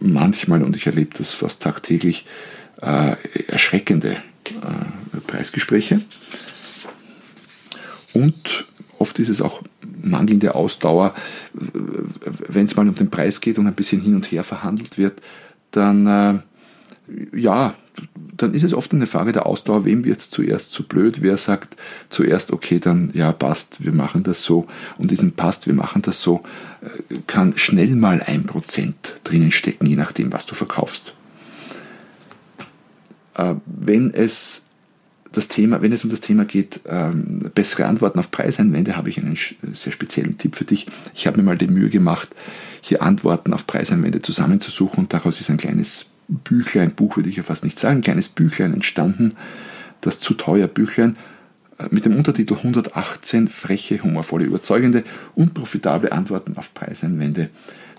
manchmal, 0.00 0.62
und 0.62 0.76
ich 0.76 0.87
erlebe 0.87 1.16
das 1.16 1.35
fast 1.35 1.62
tagtäglich, 1.62 2.26
äh, 2.80 3.16
erschreckende 3.49 4.23
Preisgespräche. 5.26 6.00
Und 8.12 8.66
oft 8.99 9.18
ist 9.18 9.28
es 9.28 9.40
auch 9.40 9.62
mangelnde 10.02 10.54
Ausdauer, 10.54 11.14
wenn 11.52 12.66
es 12.66 12.76
mal 12.76 12.88
um 12.88 12.95
den 12.95 13.11
Preis 13.11 13.40
geht 13.40 13.59
und 13.59 13.66
ein 13.66 13.75
bisschen 13.75 14.00
hin 14.00 14.14
und 14.14 14.30
her 14.30 14.45
verhandelt 14.45 14.97
wird, 14.97 15.21
dann 15.71 16.42
ja, 17.35 17.75
dann 18.37 18.55
ist 18.55 18.62
es 18.62 18.75
oft 18.75 18.93
eine 18.93 19.07
Frage 19.07 19.33
der 19.33 19.47
Ausdauer, 19.47 19.85
wem 19.85 20.05
wird 20.05 20.21
es 20.21 20.31
zuerst 20.31 20.73
zu 20.73 20.85
blöd, 20.85 21.23
wer 21.23 21.37
sagt 21.37 21.77
zuerst, 22.11 22.53
okay, 22.53 22.79
dann 22.79 23.11
ja, 23.12 23.33
passt, 23.33 23.83
wir 23.83 23.93
machen 23.93 24.23
das 24.23 24.45
so 24.45 24.67
und 24.97 25.11
diesen 25.11 25.33
passt, 25.33 25.67
wir 25.67 25.75
machen 25.75 26.03
das 26.03 26.23
so, 26.23 26.43
äh, 26.81 27.17
kann 27.27 27.57
schnell 27.57 27.97
mal 27.97 28.23
ein 28.25 28.45
Prozent 28.45 29.15
drinnen 29.25 29.50
stecken, 29.50 29.87
je 29.87 29.97
nachdem, 29.97 30.33
was 30.33 30.47
du 30.47 30.55
verkaufst. 30.55 31.15
Äh, 33.35 33.55
wenn 33.67 34.15
es 34.15 34.67
das 35.33 35.49
Thema, 35.49 35.83
wenn 35.83 35.93
es 35.93 36.05
um 36.05 36.11
das 36.11 36.21
Thema 36.21 36.45
geht, 36.45 36.81
ähm, 36.87 37.50
bessere 37.55 37.87
Antworten 37.87 38.19
auf 38.19 38.31
Preiseinwände, 38.31 38.97
habe 38.97 39.11
ich 39.11 39.19
einen 39.19 39.37
sehr 39.73 39.93
speziellen 39.93 40.38
Tipp 40.38 40.57
für 40.57 40.65
dich. 40.65 40.87
Ich 41.15 41.27
habe 41.27 41.38
mir 41.38 41.43
mal 41.43 41.59
die 41.59 41.67
Mühe 41.67 41.91
gemacht, 41.91 42.31
hier 42.81 43.03
Antworten 43.03 43.53
auf 43.53 43.67
Preiseinwände 43.67 44.23
zusammenzusuchen 44.23 45.00
und 45.00 45.12
daraus 45.12 45.41
ist 45.41 45.50
ein 45.50 45.59
kleines 45.59 46.07
Büchlein, 46.28 46.92
Buch 46.92 47.16
würde 47.16 47.30
ich 47.30 47.37
ja 47.37 47.42
fast 47.42 47.64
nicht 47.64 47.78
sagen, 47.78 47.99
ein 47.99 48.02
kleines 48.02 48.28
Büchlein 48.28 48.75
entstanden, 48.75 49.35
das 50.00 50.20
zu 50.20 50.35
teuer 50.35 50.68
Büchlein 50.68 51.16
äh, 51.78 51.87
mit 51.90 52.04
dem 52.04 52.14
Untertitel 52.16 52.54
118 52.54 53.49
freche, 53.49 54.02
humorvolle, 54.02 54.44
überzeugende 54.44 55.04
und 55.35 55.54
profitable 55.54 56.12
Antworten 56.12 56.56
auf 56.56 56.75
Preiseinwände. 56.75 57.49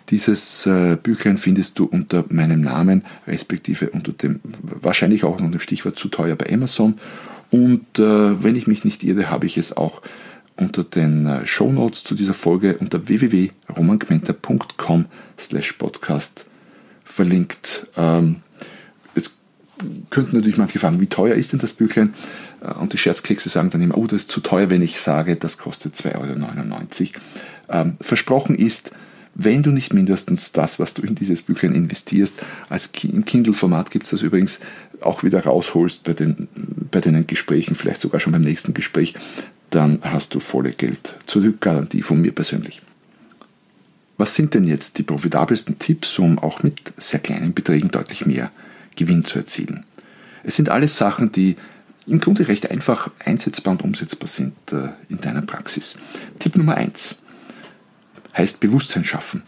Dieses 0.10 0.66
äh, 0.66 0.98
Büchlein 1.02 1.38
findest 1.38 1.78
du 1.78 1.86
unter 1.86 2.26
meinem 2.30 2.62
Namen, 2.62 3.04
respektive 3.28 3.90
unter 3.90 4.12
dem, 4.12 4.40
wahrscheinlich 4.62 5.24
auch 5.24 5.38
unter 5.40 5.52
dem 5.52 5.60
Stichwort 5.60 6.00
zu 6.00 6.10
teuer 6.10 6.36
bei 6.36 6.52
Amazon. 6.52 6.96
Und 7.52 8.00
äh, 8.00 8.44
wenn 8.44 8.56
ich 8.56 8.68
mich 8.68 8.86
nicht 8.86 9.04
irre, 9.04 9.30
habe 9.30 9.46
ich 9.46 9.58
es 9.58 9.76
auch 9.76 10.02
unter 10.56 10.84
den 10.84 11.26
äh, 11.26 11.46
Show 11.48 11.72
Notes 11.72 12.04
zu 12.04 12.16
dieser 12.16 12.34
Folge 12.34 12.78
unter 12.78 13.08
www.romangmenta.com 13.08 15.06
slash 15.38 15.74
podcast 15.74 16.49
verlinkt. 17.10 17.88
Ähm, 17.98 18.38
jetzt 19.16 19.34
könnten 20.10 20.36
natürlich 20.36 20.58
manche 20.58 20.80
fragen, 20.80 21.02
wie 21.02 21.08
teuer 21.08 21.36
ist 21.36 21.52
denn 21.52 21.60
das 21.60 21.74
Büchlein? 21.74 22.14
Äh, 22.62 22.74
und 22.74 22.94
die 22.94 22.98
Scherzkekse 22.98 23.50
sagen 23.50 23.70
dann 23.70 23.82
immer, 23.82 23.98
oh, 23.98 24.08
das 24.08 24.24
ist 24.24 24.32
zu 24.32 24.42
teuer, 24.42 24.70
wenn 24.70 24.82
ich 24.82 25.00
sage, 25.00 25.36
das 25.36 25.58
kostet 25.58 25.96
2,99 25.96 26.16
Euro. 26.16 27.12
Ähm, 27.70 27.94
versprochen 28.00 28.56
ist, 28.56 28.92
wenn 29.36 29.64
du 29.64 29.72
nicht 29.72 29.94
mindestens 29.94 30.52
das, 30.52 30.80
was 30.80 30.94
du 30.94 31.02
in 31.02 31.16
dieses 31.16 31.42
Büchlein 31.42 31.74
investierst, 31.74 32.34
als 32.68 32.92
Kindle-Format 32.92 33.92
gibt 33.92 34.06
es 34.06 34.12
das 34.12 34.22
übrigens, 34.22 34.60
auch 35.02 35.24
wieder 35.24 35.44
rausholst 35.44 36.04
bei 36.04 36.14
den, 36.14 36.50
bei 36.92 37.00
den 37.00 37.26
Gesprächen, 37.26 37.76
vielleicht 37.76 38.02
sogar 38.02 38.20
schon 38.20 38.34
beim 38.34 38.42
nächsten 38.42 38.74
Gespräch, 38.74 39.14
dann 39.70 40.00
hast 40.02 40.34
du 40.34 40.40
volle 40.40 40.72
Geld 40.74 41.16
zurückgarantie 41.26 42.02
von 42.02 42.20
mir 42.20 42.34
persönlich. 42.34 42.82
Was 44.20 44.36
sind 44.36 44.54
denn 44.54 44.66
jetzt 44.66 44.98
die 44.98 45.04
profitabelsten 45.04 45.80
Tipps, 45.80 46.20
um 46.20 46.40
auch 46.40 46.62
mit 46.62 46.82
sehr 46.98 47.22
kleinen 47.22 47.54
Beträgen 47.54 47.90
deutlich 47.90 48.26
mehr 48.26 48.52
Gewinn 48.98 49.24
zu 49.24 49.40
erzielen? 49.40 49.86
Es 50.44 50.58
sind 50.58 50.68
alles 50.68 50.98
Sachen, 50.98 51.32
die 51.32 51.56
im 52.06 52.20
Grunde 52.20 52.50
recht 52.50 52.70
einfach 52.70 53.12
einsetzbar 53.24 53.72
und 53.72 53.82
umsetzbar 53.82 54.28
sind 54.28 54.56
äh, 54.74 54.90
in 55.08 55.22
deiner 55.22 55.42
Praxis. 55.42 55.96
Tipp 56.38 56.58
Nummer 56.58 56.76
eins 56.76 57.16
heißt 58.36 58.60
Bewusstsein 58.60 59.06
schaffen. 59.06 59.44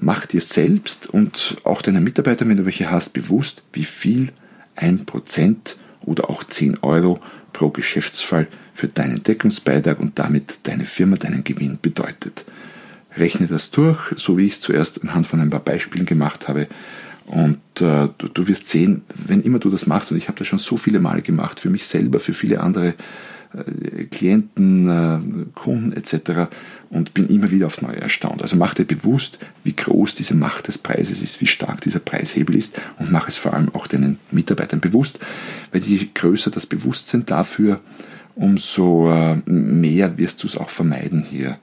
Mach 0.00 0.26
dir 0.26 0.40
selbst 0.40 1.06
und 1.06 1.56
auch 1.62 1.80
deinen 1.80 2.02
Mitarbeitern, 2.02 2.48
wenn 2.48 2.56
du 2.56 2.64
welche 2.64 2.90
hast, 2.90 3.12
bewusst, 3.12 3.62
wie 3.72 3.84
viel 3.84 4.32
ein 4.74 5.06
Prozent 5.06 5.76
oder 6.00 6.28
auch 6.28 6.42
10 6.42 6.78
Euro 6.82 7.20
pro 7.52 7.70
Geschäftsfall 7.70 8.48
für 8.74 8.88
deinen 8.88 9.22
Deckungsbeitrag 9.22 10.00
und 10.00 10.18
damit 10.18 10.58
deine 10.64 10.86
Firma, 10.86 11.14
deinen 11.14 11.44
Gewinn 11.44 11.78
bedeutet 11.80 12.44
rechne 13.16 13.46
das 13.46 13.70
durch, 13.70 14.12
so 14.16 14.38
wie 14.38 14.46
ich 14.46 14.52
es 14.54 14.60
zuerst 14.60 15.02
anhand 15.02 15.26
von 15.26 15.40
ein 15.40 15.50
paar 15.50 15.60
Beispielen 15.60 16.06
gemacht 16.06 16.48
habe. 16.48 16.66
Und 17.26 17.58
äh, 17.80 18.08
du, 18.16 18.28
du, 18.28 18.48
wirst 18.48 18.68
sehen, 18.68 19.02
wenn 19.26 19.42
immer 19.42 19.58
du 19.58 19.68
das 19.68 19.86
machst, 19.86 20.10
und 20.10 20.16
ich 20.16 20.28
habe 20.28 20.38
das 20.38 20.48
schon 20.48 20.58
so 20.58 20.76
viele 20.76 20.98
Male 20.98 21.20
gemacht, 21.20 21.60
für 21.60 21.68
mich 21.68 21.86
selber, 21.86 22.20
für 22.20 22.32
viele 22.32 22.60
andere 22.60 22.94
äh, 23.52 24.04
Klienten, 24.04 24.88
äh, 24.88 25.46
Kunden 25.54 25.92
etc. 25.92 26.50
und 26.88 27.12
bin 27.12 27.28
immer 27.28 27.50
wieder 27.50 27.66
aufs 27.66 27.82
Neue 27.82 28.00
erstaunt. 28.00 28.42
Also 28.42 28.56
mach 28.56 28.72
dir 28.72 28.86
bewusst, 28.86 29.38
wie 29.62 29.74
groß 29.74 30.14
diese 30.14 30.34
Macht 30.34 30.68
des 30.68 30.78
Preises 30.78 31.20
ist, 31.20 31.40
wie 31.42 31.46
stark 31.46 31.82
dieser 31.82 31.98
Preishebel 31.98 32.56
ist 32.56 32.80
und 32.98 33.10
mach 33.12 33.28
es 33.28 33.36
vor 33.36 33.52
allem 33.52 33.74
auch 33.74 33.86
deinen 33.86 34.18
Mitarbeitern 34.30 34.80
bewusst, 34.80 35.18
weil 35.72 35.82
je 35.82 36.08
größer 36.14 36.50
das 36.50 36.64
Bewusstsein 36.64 37.26
dafür, 37.26 37.80
umso 38.34 39.10
äh, 39.10 39.36
mehr 39.46 40.16
wirst 40.16 40.42
du 40.42 40.46
es 40.46 40.56
auch 40.56 40.70
vermeiden, 40.70 41.26
hier 41.28 41.58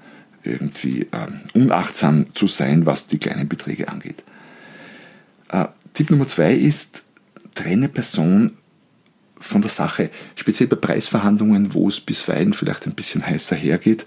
irgendwie 0.45 1.01
äh, 1.11 1.27
unachtsam 1.53 2.27
zu 2.33 2.47
sein, 2.47 2.85
was 2.85 3.07
die 3.07 3.17
kleinen 3.17 3.47
Beträge 3.47 3.87
angeht. 3.87 4.23
Äh, 5.49 5.65
Tipp 5.93 6.09
Nummer 6.09 6.27
zwei 6.27 6.53
ist, 6.53 7.03
trenne 7.53 7.89
Person 7.89 8.57
von 9.39 9.61
der 9.61 9.69
Sache, 9.69 10.09
speziell 10.35 10.67
bei 10.67 10.75
Preisverhandlungen, 10.75 11.73
wo 11.73 11.87
es 11.87 12.01
bisweilen 12.01 12.53
vielleicht 12.53 12.85
ein 12.85 12.95
bisschen 12.95 13.25
heißer 13.25 13.55
hergeht, 13.55 14.05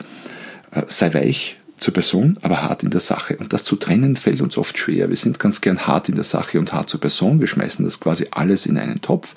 äh, 0.72 0.82
sei 0.86 1.12
weich 1.14 1.56
zur 1.78 1.94
Person, 1.94 2.38
aber 2.42 2.62
hart 2.62 2.82
in 2.82 2.90
der 2.90 3.00
Sache. 3.00 3.36
Und 3.36 3.52
das 3.52 3.64
zu 3.64 3.76
trennen 3.76 4.16
fällt 4.16 4.40
uns 4.40 4.58
oft 4.58 4.76
schwer. 4.76 5.08
Wir 5.08 5.16
sind 5.16 5.38
ganz 5.38 5.60
gern 5.60 5.86
hart 5.86 6.08
in 6.08 6.16
der 6.16 6.24
Sache 6.24 6.58
und 6.58 6.72
hart 6.72 6.90
zur 6.90 7.00
Person. 7.00 7.40
Wir 7.40 7.46
schmeißen 7.46 7.84
das 7.84 8.00
quasi 8.00 8.26
alles 8.32 8.66
in 8.66 8.78
einen 8.78 9.00
Topf. 9.00 9.34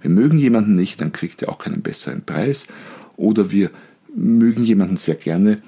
Wir 0.00 0.10
mögen 0.10 0.38
jemanden 0.38 0.74
nicht, 0.74 1.00
dann 1.00 1.12
kriegt 1.12 1.42
er 1.42 1.48
auch 1.48 1.58
keinen 1.58 1.82
besseren 1.82 2.22
Preis. 2.24 2.66
Oder 3.16 3.50
wir 3.50 3.70
mögen 4.14 4.62
jemanden 4.64 4.96
sehr 4.96 5.16
gerne, 5.16 5.60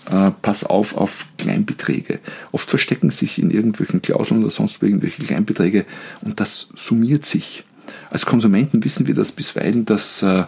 äh, 0.10 0.32
pass 0.42 0.64
auf 0.64 0.96
auf 0.96 1.26
Kleinbeträge. 1.38 2.20
Oft 2.52 2.70
verstecken 2.70 3.10
sich 3.10 3.40
in 3.40 3.52
irgendwelchen 3.52 4.02
Klauseln 4.02 4.42
oder 4.42 4.52
sonst 4.52 4.82
irgendwelche 4.82 5.24
Kleinbeträge 5.24 5.86
und 6.22 6.40
das 6.40 6.70
summiert 6.76 7.26
sich. 7.26 7.64
Als 8.10 8.26
Konsumenten 8.26 8.84
wissen 8.84 9.08
wir 9.08 9.14
das 9.14 9.32
bisweilen, 9.32 9.86
dass 9.86 10.22
äh, 10.24 10.46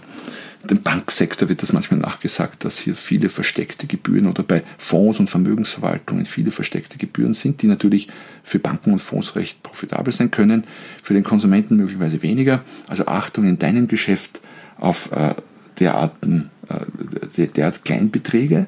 dem 0.63 0.81
Banksektor 0.81 1.49
wird 1.49 1.61
das 1.61 1.71
manchmal 1.71 1.99
nachgesagt, 1.99 2.65
dass 2.65 2.77
hier 2.77 2.95
viele 2.95 3.29
versteckte 3.29 3.87
Gebühren 3.87 4.27
oder 4.27 4.43
bei 4.43 4.63
Fonds 4.77 5.19
und 5.19 5.29
Vermögensverwaltungen 5.29 6.25
viele 6.25 6.51
versteckte 6.51 6.97
Gebühren 6.97 7.33
sind, 7.33 7.61
die 7.61 7.67
natürlich 7.67 8.09
für 8.43 8.59
Banken 8.59 8.91
und 8.91 8.99
Fonds 8.99 9.35
recht 9.35 9.63
profitabel 9.63 10.13
sein 10.13 10.31
können, 10.31 10.65
für 11.03 11.13
den 11.13 11.23
Konsumenten 11.23 11.77
möglicherweise 11.77 12.21
weniger. 12.21 12.63
Also 12.87 13.05
Achtung 13.05 13.45
in 13.45 13.59
deinem 13.59 13.87
Geschäft 13.87 14.41
auf 14.77 15.11
äh, 15.11 15.35
derarten, 15.79 16.49
äh, 16.69 17.47
derart 17.47 17.85
Kleinbeträge, 17.85 18.67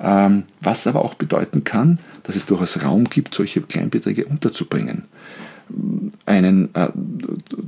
was 0.00 0.86
aber 0.86 1.04
auch 1.04 1.14
bedeuten 1.14 1.64
kann, 1.64 1.98
dass 2.22 2.36
es 2.36 2.46
durchaus 2.46 2.84
Raum 2.84 3.04
gibt, 3.04 3.34
solche 3.34 3.60
Kleinbeträge 3.60 4.26
unterzubringen. 4.26 5.04
Einen 6.24 6.74
äh, 6.74 6.88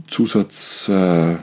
Zusatz 0.09 0.89
äh, 0.89 1.37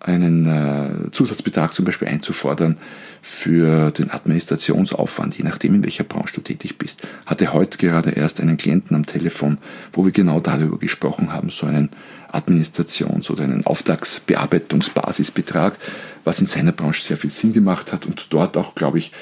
einen 0.00 0.46
äh, 0.46 1.10
Zusatzbetrag 1.12 1.74
zum 1.74 1.84
Beispiel 1.84 2.08
einzufordern 2.08 2.78
für 3.22 3.90
den 3.90 4.10
Administrationsaufwand, 4.10 5.36
je 5.36 5.44
nachdem, 5.44 5.74
in 5.74 5.82
welcher 5.82 6.04
Branche 6.04 6.36
du 6.36 6.40
tätig 6.40 6.78
bist. 6.78 7.06
Hatte 7.26 7.52
heute 7.52 7.76
gerade 7.76 8.08
erst 8.10 8.40
einen 8.40 8.56
Klienten 8.56 8.96
am 8.96 9.04
Telefon, 9.04 9.58
wo 9.92 10.06
wir 10.06 10.12
genau 10.12 10.40
darüber 10.40 10.78
gesprochen 10.78 11.30
haben, 11.32 11.50
so 11.50 11.66
einen 11.66 11.90
Administrations- 12.32 13.30
oder 13.30 13.44
einen 13.44 13.66
Auftragsbearbeitungsbasisbetrag, 13.66 15.76
was 16.24 16.40
in 16.40 16.46
seiner 16.46 16.72
Branche 16.72 17.02
sehr 17.02 17.18
viel 17.18 17.30
Sinn 17.30 17.52
gemacht 17.52 17.92
hat 17.92 18.06
und 18.06 18.32
dort 18.32 18.56
auch, 18.56 18.74
glaube 18.74 18.96
ich, 18.98 19.12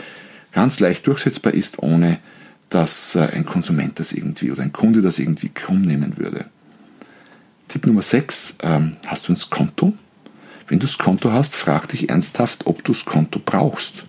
ganz 0.52 0.80
leicht 0.80 1.06
durchsetzbar 1.06 1.54
ist, 1.54 1.82
ohne 1.82 2.18
dass 2.68 3.14
äh, 3.14 3.28
ein 3.32 3.46
Konsument 3.46 3.98
das 3.98 4.12
irgendwie 4.12 4.50
oder 4.50 4.62
ein 4.62 4.72
Kunde 4.72 5.02
das 5.02 5.18
irgendwie 5.18 5.48
krumm 5.48 5.82
nehmen 5.82 6.18
würde. 6.18 6.46
Tipp 7.68 7.86
Nummer 7.86 8.02
6, 8.02 8.58
ähm, 8.62 8.96
hast 9.06 9.28
du 9.28 9.32
ein 9.32 9.38
Konto? 9.50 9.94
Wenn 10.68 10.78
du 10.78 10.86
das 10.86 10.98
Konto 10.98 11.32
hast, 11.32 11.54
frag 11.54 11.88
dich 11.88 12.08
ernsthaft, 12.10 12.66
ob 12.66 12.84
du 12.84 12.92
das 12.92 13.04
Konto 13.04 13.40
brauchst. 13.42 14.04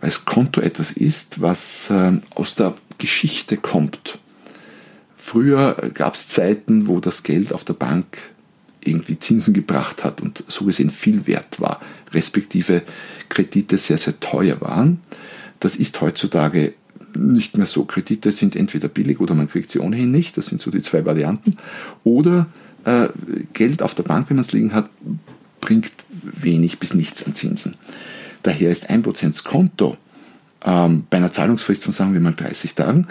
Weil 0.00 0.10
das 0.10 0.24
Konto 0.24 0.60
etwas 0.60 0.92
ist, 0.92 1.40
was 1.40 1.90
äh, 1.90 2.12
aus 2.34 2.54
der 2.54 2.74
Geschichte 2.98 3.56
kommt. 3.56 4.18
Früher 5.16 5.90
gab 5.94 6.14
es 6.14 6.28
Zeiten, 6.28 6.86
wo 6.86 7.00
das 7.00 7.22
Geld 7.22 7.52
auf 7.52 7.64
der 7.64 7.74
Bank 7.74 8.06
irgendwie 8.84 9.18
Zinsen 9.18 9.54
gebracht 9.54 10.04
hat 10.04 10.20
und 10.20 10.44
so 10.46 10.64
gesehen 10.64 10.90
viel 10.90 11.26
wert 11.26 11.60
war, 11.60 11.80
respektive 12.12 12.82
Kredite 13.28 13.78
sehr, 13.78 13.98
sehr 13.98 14.20
teuer 14.20 14.60
waren. 14.60 15.00
Das 15.60 15.76
ist 15.76 16.00
heutzutage 16.00 16.74
nicht 17.14 17.56
mehr 17.56 17.66
so. 17.66 17.84
Kredite 17.84 18.32
sind 18.32 18.56
entweder 18.56 18.88
billig 18.88 19.20
oder 19.20 19.34
man 19.34 19.48
kriegt 19.48 19.70
sie 19.70 19.80
ohnehin 19.80 20.10
nicht. 20.10 20.36
Das 20.36 20.46
sind 20.46 20.60
so 20.60 20.70
die 20.70 20.82
zwei 20.82 21.04
Varianten. 21.04 21.56
Oder 22.04 22.46
äh, 22.84 23.08
Geld 23.52 23.82
auf 23.82 23.94
der 23.94 24.02
Bank, 24.02 24.28
wenn 24.28 24.36
man 24.36 24.44
es 24.44 24.52
liegen 24.52 24.72
hat, 24.72 24.90
bringt 25.60 25.92
wenig 26.22 26.78
bis 26.78 26.94
nichts 26.94 27.24
an 27.24 27.34
Zinsen. 27.34 27.74
Daher 28.42 28.70
ist 28.70 28.90
1% 28.90 29.44
Konto 29.44 29.96
ähm, 30.64 31.06
bei 31.08 31.16
einer 31.16 31.32
Zahlungsfrist 31.32 31.84
von 31.84 31.92
sagen 31.92 32.12
wir 32.12 32.20
mal 32.20 32.34
30 32.34 32.74
Tagen 32.74 33.06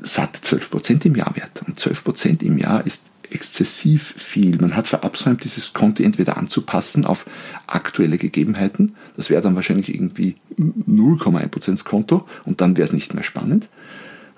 satte 0.00 0.40
12% 0.40 1.06
im 1.06 1.16
Jahr 1.16 1.34
wert. 1.36 1.62
Und 1.66 1.78
12% 1.78 2.42
im 2.42 2.58
Jahr 2.58 2.86
ist 2.86 3.06
exzessiv 3.34 4.14
viel. 4.16 4.56
Man 4.58 4.76
hat 4.76 4.86
verabsäumt, 4.86 5.44
dieses 5.44 5.72
Konto 5.72 6.02
entweder 6.02 6.36
anzupassen 6.36 7.04
auf 7.04 7.26
aktuelle 7.66 8.18
Gegebenheiten. 8.18 8.94
Das 9.16 9.30
wäre 9.30 9.42
dann 9.42 9.56
wahrscheinlich 9.56 9.94
irgendwie 9.94 10.36
0,1% 10.58 11.84
Konto 11.84 12.26
und 12.44 12.60
dann 12.60 12.76
wäre 12.76 12.84
es 12.84 12.92
nicht 12.92 13.14
mehr 13.14 13.24
spannend. 13.24 13.68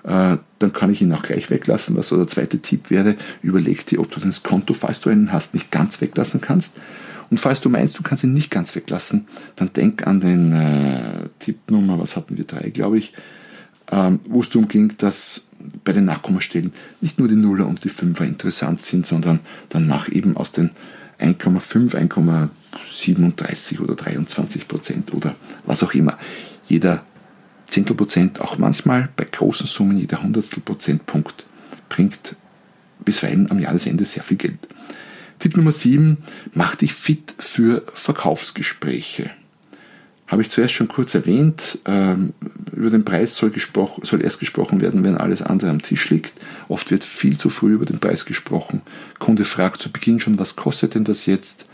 Äh, 0.03 0.37
dann 0.59 0.73
kann 0.73 0.91
ich 0.91 1.01
ihn 1.01 1.13
auch 1.13 1.23
gleich 1.23 1.49
weglassen. 1.49 1.95
Was 1.95 2.07
so 2.07 2.17
der 2.17 2.27
zweite 2.27 2.59
Tipp 2.59 2.89
wäre, 2.89 3.15
überleg 3.41 3.85
dir, 3.85 3.99
ob 3.99 4.09
du 4.11 4.19
das 4.19 4.43
Konto, 4.43 4.73
falls 4.73 5.01
du 5.01 5.09
einen 5.09 5.31
hast, 5.31 5.53
nicht 5.53 5.71
ganz 5.71 6.01
weglassen 6.01 6.41
kannst. 6.41 6.75
Und 7.29 7.39
falls 7.39 7.59
du 7.61 7.69
meinst, 7.69 7.99
du 7.99 8.03
kannst 8.03 8.23
ihn 8.23 8.33
nicht 8.33 8.49
ganz 8.49 8.73
weglassen, 8.73 9.27
dann 9.57 9.73
denk 9.73 10.07
an 10.07 10.21
den 10.21 10.53
äh, 10.53 11.27
Tipp 11.39 11.57
Nummer, 11.69 11.99
was 11.99 12.15
hatten 12.15 12.37
wir 12.37 12.45
drei, 12.45 12.69
glaube 12.69 12.97
ich, 12.97 13.13
ähm, 13.91 14.19
wo 14.25 14.41
es 14.41 14.49
darum 14.49 14.67
ging, 14.67 14.93
dass 14.97 15.43
bei 15.83 15.93
den 15.93 16.05
Nachkommastellen 16.05 16.71
nicht 17.01 17.19
nur 17.19 17.27
die 17.27 17.35
Nuller 17.35 17.67
und 17.67 17.83
die 17.83 17.89
Fünfer 17.89 18.25
interessant 18.25 18.83
sind, 18.83 19.05
sondern 19.05 19.39
dann 19.69 19.87
mach 19.87 20.09
eben 20.09 20.37
aus 20.37 20.51
den 20.51 20.71
1,5, 21.19 21.95
1,37 21.95 23.79
oder 23.79 23.95
23 23.95 24.67
Prozent 24.67 25.13
oder 25.13 25.35
was 25.65 25.83
auch 25.83 25.93
immer. 25.93 26.17
Jeder 26.67 27.03
Zehntelprozent, 27.67 28.39
auch 28.39 28.57
manchmal 28.57 29.09
bei 29.15 29.25
großen 29.25 29.67
Summen, 29.67 29.97
jeder 29.97 30.21
Hundertstel 30.21 30.61
Prozentpunkt 30.61 31.45
bringt 31.89 32.35
bisweilen 33.03 33.49
am 33.51 33.59
Jahresende 33.59 34.05
sehr 34.05 34.23
viel 34.23 34.37
Geld. 34.37 34.59
Tipp 35.39 35.55
Nummer 35.55 35.71
7, 35.71 36.17
mach 36.53 36.75
dich 36.75 36.93
fit 36.93 37.35
für 37.37 37.83
Verkaufsgespräche. 37.93 39.31
Habe 40.27 40.41
ich 40.41 40.49
zuerst 40.49 40.73
schon 40.73 40.89
kurz 40.89 41.15
erwähnt, 41.15 41.79
ähm, 41.85 42.33
über 42.73 42.89
den 42.89 43.05
Preis 43.05 43.35
soll, 43.35 43.51
soll, 44.01 44.21
erst 44.21 44.39
gesprochen 44.39 44.81
werden, 44.81 45.03
wenn 45.03 45.17
alles 45.17 45.41
andere 45.41 45.69
am 45.69 45.81
Tisch 45.81 46.09
liegt. 46.09 46.33
Oft 46.67 46.91
wird 46.91 47.05
viel 47.05 47.37
zu 47.37 47.49
früh 47.49 47.73
über 47.73 47.85
den 47.85 47.99
Preis 47.99 48.25
gesprochen. 48.25 48.81
Kunde 49.19 49.45
fragt 49.45 49.81
zu 49.81 49.91
Beginn 49.91 50.19
schon, 50.19 50.37
was 50.37 50.57
kostet 50.57 50.95
denn 50.95 51.05
das 51.05 51.25
jetzt? 51.25 51.65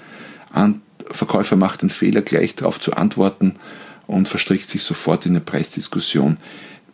Verkäufer 1.10 1.56
macht 1.56 1.82
den 1.82 1.89
Fehler, 1.89 2.22
gleich 2.22 2.56
darauf 2.56 2.80
zu 2.80 2.94
antworten 2.94 3.56
und 4.08 4.28
verstrickt 4.28 4.70
sich 4.70 4.84
sofort 4.84 5.26
in 5.26 5.32
eine 5.32 5.42
Preisdiskussion, 5.42 6.38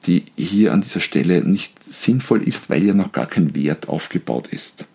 die 0.05 0.23
hier 0.37 0.71
an 0.71 0.81
dieser 0.81 1.01
Stelle 1.01 1.43
nicht 1.43 1.73
sinnvoll 1.89 2.43
ist, 2.43 2.69
weil 2.69 2.85
ja 2.85 2.93
noch 2.93 3.11
gar 3.11 3.25
kein 3.25 3.53
Wert 3.53 3.89
aufgebaut 3.89 4.47
ist. 4.47 4.85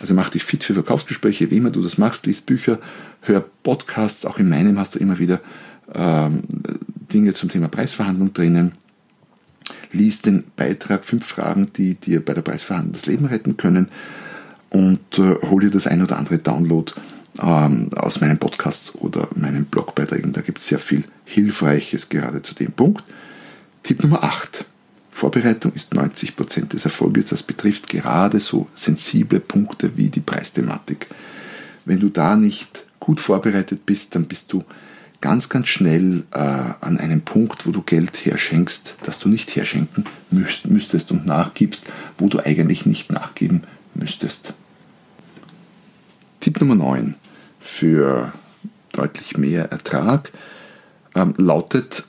Also 0.00 0.14
mach 0.14 0.30
dich 0.30 0.44
fit 0.44 0.64
für 0.64 0.74
Verkaufsgespräche, 0.74 1.50
wie 1.50 1.56
immer 1.56 1.70
du 1.70 1.82
das 1.82 1.98
machst, 1.98 2.26
lies 2.26 2.40
Bücher, 2.40 2.78
hör 3.20 3.44
Podcasts, 3.62 4.26
auch 4.26 4.38
in 4.38 4.48
meinem 4.48 4.78
hast 4.78 4.94
du 4.94 4.98
immer 4.98 5.18
wieder 5.18 5.40
Dinge 5.86 7.34
zum 7.34 7.48
Thema 7.48 7.68
Preisverhandlung 7.68 8.32
drinnen. 8.32 8.72
Lies 9.92 10.22
den 10.22 10.44
Beitrag 10.56 11.04
fünf 11.04 11.26
Fragen, 11.26 11.72
die 11.76 11.94
dir 11.94 12.24
bei 12.24 12.34
der 12.34 12.42
Preisverhandlung 12.42 12.94
das 12.94 13.06
Leben 13.06 13.26
retten 13.26 13.56
können 13.56 13.88
und 14.70 15.18
äh, 15.18 15.36
hol 15.48 15.60
dir 15.60 15.70
das 15.70 15.86
ein 15.86 16.02
oder 16.02 16.18
andere 16.18 16.38
Download 16.38 16.92
ähm, 17.40 17.90
aus 17.94 18.20
meinen 18.20 18.38
Podcasts 18.38 18.94
oder 18.96 19.28
meinen 19.34 19.66
Blogbeiträgen. 19.66 20.32
Da 20.32 20.40
gibt 20.40 20.58
es 20.58 20.66
sehr 20.66 20.80
viel 20.80 21.04
Hilfreiches 21.24 22.08
gerade 22.08 22.42
zu 22.42 22.54
dem 22.54 22.72
Punkt. 22.72 23.04
Tipp 23.84 24.02
Nummer 24.02 24.24
8. 24.24 24.64
Vorbereitung 25.12 25.72
ist 25.74 25.94
90% 25.94 26.68
des 26.68 26.84
Erfolges. 26.84 27.26
Das 27.26 27.44
betrifft 27.44 27.88
gerade 27.88 28.40
so 28.40 28.66
sensible 28.74 29.38
Punkte 29.38 29.96
wie 29.96 30.08
die 30.08 30.20
Preisthematik. 30.20 31.06
Wenn 31.84 32.00
du 32.00 32.08
da 32.08 32.34
nicht 32.34 32.84
gut 32.98 33.20
vorbereitet 33.20 33.86
bist, 33.86 34.14
dann 34.16 34.24
bist 34.24 34.52
du 34.52 34.64
ganz, 35.24 35.48
ganz 35.48 35.68
schnell 35.68 36.24
äh, 36.32 36.38
an 36.38 36.98
einem 36.98 37.22
Punkt, 37.22 37.66
wo 37.66 37.70
du 37.70 37.80
Geld 37.80 38.26
herschenkst, 38.26 38.96
das 39.04 39.18
du 39.18 39.30
nicht 39.30 39.56
herschenken 39.56 40.04
müsstest 40.30 41.10
und 41.12 41.24
nachgibst, 41.24 41.86
wo 42.18 42.28
du 42.28 42.40
eigentlich 42.40 42.84
nicht 42.84 43.10
nachgeben 43.10 43.62
müsstest. 43.94 44.52
Tipp 46.40 46.60
Nummer 46.60 46.74
9 46.74 47.14
für 47.58 48.34
deutlich 48.92 49.38
mehr 49.38 49.72
Ertrag 49.72 50.30
ähm, 51.14 51.32
lautet, 51.38 52.04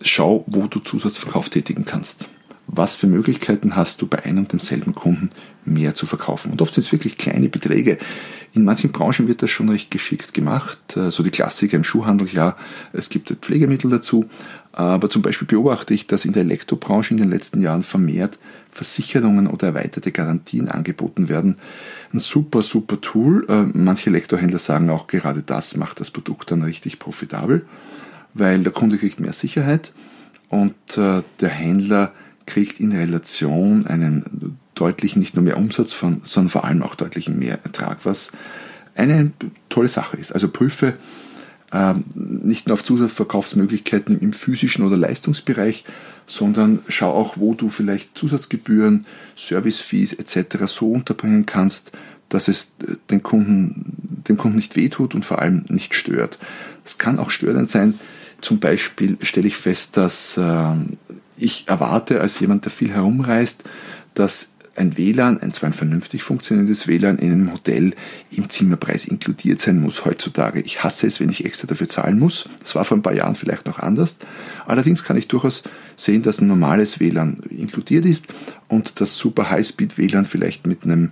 schau, 0.00 0.42
wo 0.48 0.66
du 0.66 0.80
Zusatzverkauf 0.80 1.48
tätigen 1.48 1.84
kannst. 1.84 2.26
Was 2.74 2.94
für 2.94 3.06
Möglichkeiten 3.06 3.76
hast 3.76 4.00
du 4.00 4.06
bei 4.06 4.24
einem 4.24 4.38
und 4.38 4.52
demselben 4.52 4.94
Kunden 4.94 5.28
mehr 5.66 5.94
zu 5.94 6.06
verkaufen? 6.06 6.50
Und 6.50 6.62
oft 6.62 6.72
sind 6.72 6.84
es 6.84 6.90
wirklich 6.90 7.18
kleine 7.18 7.50
Beträge. 7.50 7.98
In 8.54 8.64
manchen 8.64 8.92
Branchen 8.92 9.28
wird 9.28 9.42
das 9.42 9.50
schon 9.50 9.68
recht 9.68 9.90
geschickt 9.90 10.32
gemacht. 10.32 10.96
Äh, 10.96 11.10
so 11.10 11.22
die 11.22 11.30
Klassiker 11.30 11.76
im 11.76 11.84
Schuhhandel, 11.84 12.28
ja, 12.28 12.56
es 12.94 13.10
gibt 13.10 13.28
Pflegemittel 13.28 13.90
dazu. 13.90 14.24
Aber 14.72 15.10
zum 15.10 15.20
Beispiel 15.20 15.46
beobachte 15.46 15.92
ich, 15.92 16.06
dass 16.06 16.24
in 16.24 16.32
der 16.32 16.44
Elektrobranche 16.44 17.12
in 17.12 17.18
den 17.18 17.28
letzten 17.28 17.60
Jahren 17.60 17.82
vermehrt 17.82 18.38
Versicherungen 18.70 19.48
oder 19.48 19.68
erweiterte 19.68 20.10
Garantien 20.10 20.70
angeboten 20.70 21.28
werden. 21.28 21.58
Ein 22.14 22.20
super, 22.20 22.62
super 22.62 23.02
Tool. 23.02 23.44
Äh, 23.50 23.64
manche 23.74 24.08
Elektrohändler 24.08 24.58
sagen 24.58 24.88
auch, 24.88 25.08
gerade 25.08 25.42
das 25.42 25.76
macht 25.76 26.00
das 26.00 26.10
Produkt 26.10 26.50
dann 26.50 26.62
richtig 26.62 26.98
profitabel, 26.98 27.66
weil 28.32 28.62
der 28.62 28.72
Kunde 28.72 28.96
kriegt 28.96 29.20
mehr 29.20 29.34
Sicherheit 29.34 29.92
und 30.48 30.74
äh, 30.96 31.22
der 31.40 31.48
Händler 31.50 32.12
kriegt 32.46 32.80
in 32.80 32.92
Relation 32.92 33.86
einen 33.86 34.58
deutlichen, 34.74 35.20
nicht 35.20 35.34
nur 35.34 35.44
mehr 35.44 35.58
Umsatz, 35.58 35.92
von, 35.92 36.22
sondern 36.24 36.50
vor 36.50 36.64
allem 36.64 36.82
auch 36.82 36.94
deutlichen 36.94 37.38
mehr 37.38 37.58
Ertrag, 37.64 37.98
was 38.04 38.32
eine 38.94 39.32
tolle 39.68 39.88
Sache 39.88 40.16
ist. 40.16 40.32
Also 40.32 40.48
prüfe 40.48 40.94
ähm, 41.72 42.04
nicht 42.14 42.66
nur 42.66 42.74
auf 42.74 42.84
Zusatzverkaufsmöglichkeiten 42.84 44.20
im 44.20 44.32
physischen 44.32 44.84
oder 44.84 44.96
Leistungsbereich, 44.96 45.84
sondern 46.26 46.80
schau 46.88 47.10
auch, 47.10 47.38
wo 47.38 47.54
du 47.54 47.70
vielleicht 47.70 48.16
Zusatzgebühren, 48.16 49.06
Servicefees 49.36 50.12
etc. 50.12 50.66
so 50.66 50.92
unterbringen 50.92 51.46
kannst, 51.46 51.92
dass 52.28 52.48
es 52.48 52.74
äh, 52.86 52.96
den 53.10 53.22
Kunden, 53.22 54.24
dem 54.28 54.36
Kunden 54.36 54.56
nicht 54.56 54.76
wehtut 54.76 55.14
und 55.14 55.24
vor 55.24 55.40
allem 55.40 55.64
nicht 55.68 55.94
stört. 55.94 56.38
Es 56.84 56.98
kann 56.98 57.18
auch 57.18 57.30
störend 57.30 57.70
sein, 57.70 57.94
Zum 58.42 58.58
Beispiel 58.58 59.16
stelle 59.22 59.46
ich 59.46 59.56
fest, 59.56 59.96
dass 59.96 60.36
äh, 60.36 60.74
ich 61.42 61.68
erwarte 61.68 62.20
als 62.20 62.40
jemand, 62.40 62.64
der 62.64 62.72
viel 62.72 62.92
herumreist, 62.92 63.64
dass 64.14 64.52
ein 64.74 64.96
WLAN, 64.96 65.40
ein 65.42 65.52
zwar 65.52 65.68
ein 65.68 65.74
vernünftig 65.74 66.22
funktionierendes 66.22 66.88
WLAN 66.88 67.18
in 67.18 67.32
einem 67.32 67.52
Hotel 67.52 67.94
im 68.30 68.48
Zimmerpreis 68.48 69.04
inkludiert 69.04 69.60
sein 69.60 69.80
muss 69.80 70.06
heutzutage. 70.06 70.60
Ich 70.60 70.82
hasse 70.82 71.06
es, 71.06 71.20
wenn 71.20 71.28
ich 71.28 71.44
extra 71.44 71.66
dafür 71.66 71.88
zahlen 71.88 72.18
muss. 72.18 72.48
Das 72.60 72.74
war 72.74 72.84
vor 72.86 72.96
ein 72.96 73.02
paar 73.02 73.14
Jahren 73.14 73.34
vielleicht 73.34 73.66
noch 73.66 73.78
anders. 73.78 74.16
Allerdings 74.66 75.04
kann 75.04 75.18
ich 75.18 75.28
durchaus 75.28 75.62
sehen, 75.96 76.22
dass 76.22 76.40
ein 76.40 76.46
normales 76.46 77.00
WLAN 77.00 77.40
inkludiert 77.50 78.06
ist 78.06 78.28
und 78.68 79.00
das 79.00 79.18
super 79.18 79.50
Highspeed 79.50 79.98
WLAN 79.98 80.24
vielleicht 80.24 80.66
mit 80.66 80.84
einem 80.84 81.10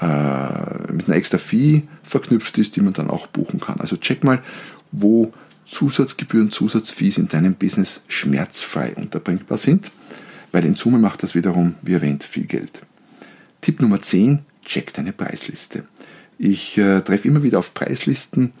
äh, 0.00 0.92
mit 0.92 1.06
einer 1.06 1.16
extra 1.16 1.38
Fee 1.38 1.82
verknüpft 2.02 2.56
ist, 2.56 2.76
die 2.76 2.80
man 2.80 2.94
dann 2.94 3.10
auch 3.10 3.26
buchen 3.26 3.60
kann. 3.60 3.80
Also 3.80 3.96
check 3.96 4.24
mal, 4.24 4.42
wo 4.90 5.32
Zusatzgebühren, 5.66 6.50
Zusatzfees 6.50 7.18
in 7.18 7.28
deinem 7.28 7.54
Business 7.54 8.00
schmerzfrei 8.08 8.94
unterbringbar 8.94 9.58
sind, 9.58 9.90
weil 10.50 10.64
in 10.64 10.74
Summe 10.74 10.98
macht 10.98 11.22
das 11.22 11.34
wiederum, 11.34 11.74
wie 11.82 11.94
erwähnt, 11.94 12.24
viel 12.24 12.44
Geld. 12.44 12.82
Tipp 13.60 13.80
Nummer 13.80 14.00
10, 14.00 14.40
check 14.64 14.92
deine 14.92 15.12
Preisliste. 15.12 15.84
Ich 16.38 16.76
äh, 16.78 17.00
treffe 17.00 17.28
immer 17.28 17.42
wieder 17.42 17.58
auf 17.58 17.74
Preislisten, 17.74 18.52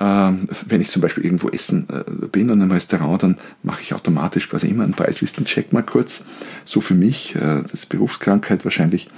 ähm, 0.00 0.48
wenn 0.66 0.80
ich 0.80 0.90
zum 0.90 1.02
Beispiel 1.02 1.24
irgendwo 1.24 1.48
essen 1.48 1.88
äh, 1.90 2.26
bin 2.28 2.48
in 2.48 2.62
einem 2.62 2.70
Restaurant, 2.70 3.22
dann 3.22 3.36
mache 3.62 3.82
ich 3.82 3.94
automatisch 3.94 4.48
quasi 4.48 4.68
immer 4.68 4.84
einen 4.84 4.92
Preislistencheck 4.92 5.72
mal 5.72 5.82
kurz. 5.82 6.24
So 6.64 6.80
für 6.80 6.94
mich, 6.94 7.34
äh, 7.34 7.62
das 7.62 7.72
ist 7.74 7.88
Berufskrankheit 7.88 8.64
wahrscheinlich. 8.64 9.08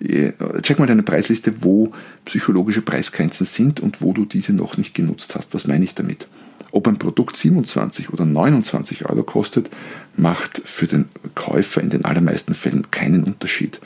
Äh, 0.00 0.32
check 0.62 0.78
mal 0.78 0.86
deine 0.86 1.02
Preisliste, 1.02 1.64
wo 1.64 1.92
psychologische 2.24 2.82
Preisgrenzen 2.82 3.46
sind 3.46 3.80
und 3.80 4.00
wo 4.00 4.12
du 4.12 4.24
diese 4.24 4.52
noch 4.52 4.76
nicht 4.76 4.94
genutzt 4.94 5.34
hast. 5.34 5.54
Was 5.54 5.66
meine 5.66 5.84
ich 5.84 5.94
damit? 5.94 6.28
Ob 6.72 6.88
ein 6.88 6.98
Produkt 6.98 7.36
27 7.36 8.12
oder 8.12 8.24
29 8.24 9.04
Euro 9.04 9.22
kostet, 9.22 9.70
macht 10.16 10.62
für 10.64 10.86
den 10.86 11.08
Käufer 11.34 11.82
in 11.82 11.90
den 11.90 12.04
allermeisten 12.04 12.54
Fällen 12.54 12.90
keinen 12.90 13.24
Unterschied. 13.24 13.80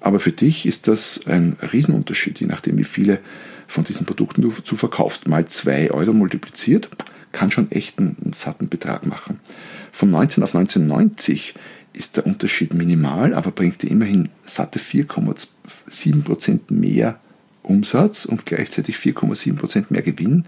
Aber 0.00 0.20
für 0.20 0.32
dich 0.32 0.66
ist 0.66 0.88
das 0.88 1.20
ein 1.26 1.56
Riesenunterschied, 1.72 2.40
je 2.40 2.46
nachdem, 2.46 2.78
wie 2.78 2.84
viele 2.84 3.20
von 3.66 3.84
diesen 3.84 4.06
Produkten 4.06 4.42
du 4.42 4.50
zu 4.50 4.76
verkaufst. 4.76 5.28
Mal 5.28 5.46
2 5.46 5.90
Euro 5.92 6.12
multipliziert, 6.12 6.88
kann 7.32 7.50
schon 7.50 7.70
echt 7.70 7.98
einen, 7.98 8.16
einen 8.22 8.32
satten 8.32 8.68
Betrag 8.68 9.06
machen. 9.06 9.40
Von 9.92 10.10
19 10.10 10.42
auf 10.42 10.54
1990 10.54 11.54
ist 11.92 12.16
der 12.16 12.26
Unterschied 12.26 12.74
minimal, 12.74 13.34
aber 13.34 13.50
bringt 13.50 13.82
dir 13.82 13.90
immerhin 13.90 14.30
satte 14.44 14.78
4,7% 14.78 16.60
mehr 16.68 17.18
Umsatz 17.62 18.24
und 18.24 18.46
gleichzeitig 18.46 18.96
4,7% 18.96 19.86
mehr 19.88 20.02
Gewinn. 20.02 20.44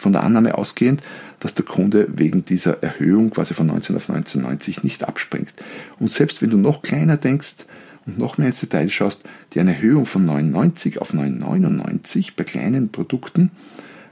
Von 0.00 0.12
der 0.12 0.22
Annahme 0.22 0.56
ausgehend, 0.56 1.02
dass 1.40 1.54
der 1.54 1.64
Kunde 1.64 2.08
wegen 2.16 2.44
dieser 2.44 2.82
Erhöhung 2.82 3.30
quasi 3.30 3.52
von 3.52 3.66
19 3.66 3.96
auf 3.96 4.08
1990 4.08 4.82
nicht 4.82 5.06
abspringt. 5.06 5.52
Und 5.98 6.10
selbst 6.10 6.40
wenn 6.40 6.50
du 6.50 6.56
noch 6.56 6.80
kleiner 6.80 7.18
denkst, 7.18 7.66
und 8.06 8.18
noch 8.18 8.38
mehr 8.38 8.48
ins 8.48 8.60
Detail 8.60 8.88
schaust, 8.88 9.20
die 9.52 9.60
eine 9.60 9.74
Erhöhung 9.74 10.06
von 10.06 10.24
99 10.24 11.00
auf 11.00 11.12
999 11.12 12.34
bei 12.34 12.44
kleinen 12.44 12.90
Produkten, 12.90 13.50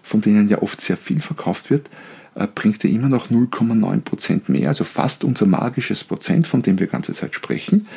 von 0.03 0.21
denen 0.21 0.49
ja 0.49 0.61
oft 0.61 0.81
sehr 0.81 0.99
viel 0.99 1.21
verkauft 1.21 1.71
wird, 1.71 1.89
äh, 2.35 2.47
bringt 2.47 2.83
dir 2.83 2.91
immer 2.91 3.09
noch 3.09 3.31
0,9% 3.31 4.51
mehr, 4.51 4.69
also 4.69 4.85
fast 4.85 5.25
unser 5.25 5.47
magisches 5.47 6.05
Prozent, 6.05 6.47
von 6.47 6.63
dem 6.63 6.79
wir 6.79 6.87
ganze 6.87 7.13
Zeit 7.15 7.35
sprechen. 7.35 7.89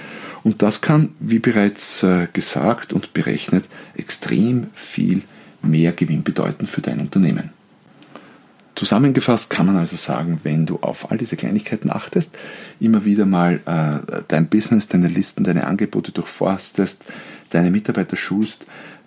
Und 0.43 0.61
das 0.61 0.81
kann, 0.81 1.09
wie 1.19 1.39
bereits 1.39 2.03
äh, 2.03 2.27
gesagt 2.31 2.93
und 2.93 3.13
berechnet, 3.13 3.65
extrem 3.95 4.67
viel 4.73 5.21
mehr 5.61 5.91
Gewinn 5.91 6.23
bedeuten 6.23 6.67
für 6.67 6.81
dein 6.81 6.99
Unternehmen. 6.99 7.51
Zusammengefasst 8.75 9.49
kann 9.49 9.65
man 9.65 9.77
also 9.77 9.97
sagen, 9.97 10.39
wenn 10.43 10.65
du 10.65 10.79
auf 10.81 11.11
all 11.11 11.17
diese 11.17 11.35
Kleinigkeiten 11.35 11.91
achtest, 11.91 12.37
immer 12.79 13.03
wieder 13.03 13.25
mal 13.25 13.59
äh, 13.65 14.21
dein 14.27 14.47
Business, 14.47 14.87
deine 14.87 15.07
Listen, 15.07 15.43
deine 15.43 15.67
Angebote 15.67 16.11
durchforstest, 16.11 17.05
deine 17.49 17.69
Mitarbeiter 17.69 18.15
schulst, 18.15 18.65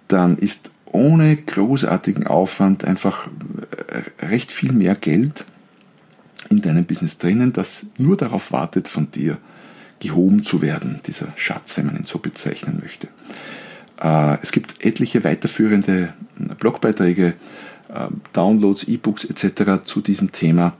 dann 0.09 0.37
ist 0.37 0.71
ohne 0.85 1.37
großartigen 1.37 2.27
Aufwand 2.27 2.85
einfach 2.85 3.27
äh, 3.27 4.27
recht 4.27 4.53
viel 4.53 4.73
mehr 4.73 4.95
Geld 4.95 5.45
in 6.51 6.61
deinem 6.61 6.85
Business 6.85 7.19
drinnen, 7.19 7.53
das 7.53 7.87
nur 7.97 8.17
darauf 8.17 8.53
wartet, 8.53 8.87
von 8.87 9.11
dir 9.11 9.39
gehoben 9.99 10.45
zu 10.45 10.61
werden, 10.61 11.01
dieser 11.07 11.33
Schatz, 11.37 11.77
wenn 11.77 11.87
man 11.87 11.97
ihn 11.97 12.05
so 12.05 12.19
bezeichnen 12.19 12.81
möchte. 12.83 13.09
Äh, 14.01 14.39
es 14.43 14.53
gibt 14.53 14.85
etliche 14.85 15.25
weiterführende 15.25 16.13
Blogbeiträge, 16.59 17.35
Downloads, 18.33 18.85
E-Books 18.85 19.25
etc. 19.25 19.85
zu 19.85 20.01
diesem 20.01 20.33
Thema 20.33 20.75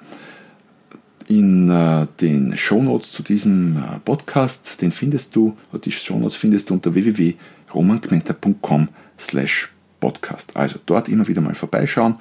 in 1.27 1.71
äh, 1.71 2.07
den 2.21 2.57
Shownotes 2.57 3.13
zu 3.13 3.23
diesem 3.23 3.77
äh, 3.77 3.99
Podcast. 4.05 4.81
Den 4.81 4.93
findest 4.93 5.35
du, 5.37 5.57
die 5.85 5.93
Shownotes 5.93 6.37
findest 6.37 6.71
du 6.71 6.75
unter 6.75 6.95
www.romangmenta.com 6.95 8.89
slash 9.19 9.71
podcast. 10.01 10.57
Also 10.57 10.79
dort 10.85 11.09
immer 11.09 11.29
wieder 11.29 11.41
mal 11.41 11.55
vorbeischauen. 11.55 12.17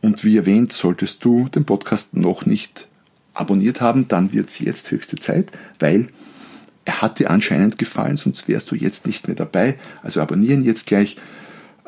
Und 0.00 0.24
wie 0.24 0.36
erwähnt, 0.36 0.72
solltest 0.72 1.24
du 1.24 1.48
den 1.48 1.64
Podcast 1.64 2.16
noch 2.16 2.46
nicht 2.46 2.88
abonniert 3.34 3.80
haben, 3.80 4.08
dann 4.08 4.32
wird 4.32 4.48
es 4.48 4.58
jetzt 4.58 4.90
höchste 4.90 5.16
Zeit, 5.16 5.52
weil 5.78 6.06
er 6.84 7.02
hat 7.02 7.18
dir 7.18 7.30
anscheinend 7.30 7.78
gefallen, 7.78 8.16
sonst 8.16 8.48
wärst 8.48 8.70
du 8.70 8.74
jetzt 8.74 9.06
nicht 9.06 9.26
mehr 9.28 9.36
dabei. 9.36 9.78
Also 10.02 10.20
abonnieren 10.20 10.62
jetzt 10.62 10.86
gleich 10.86 11.16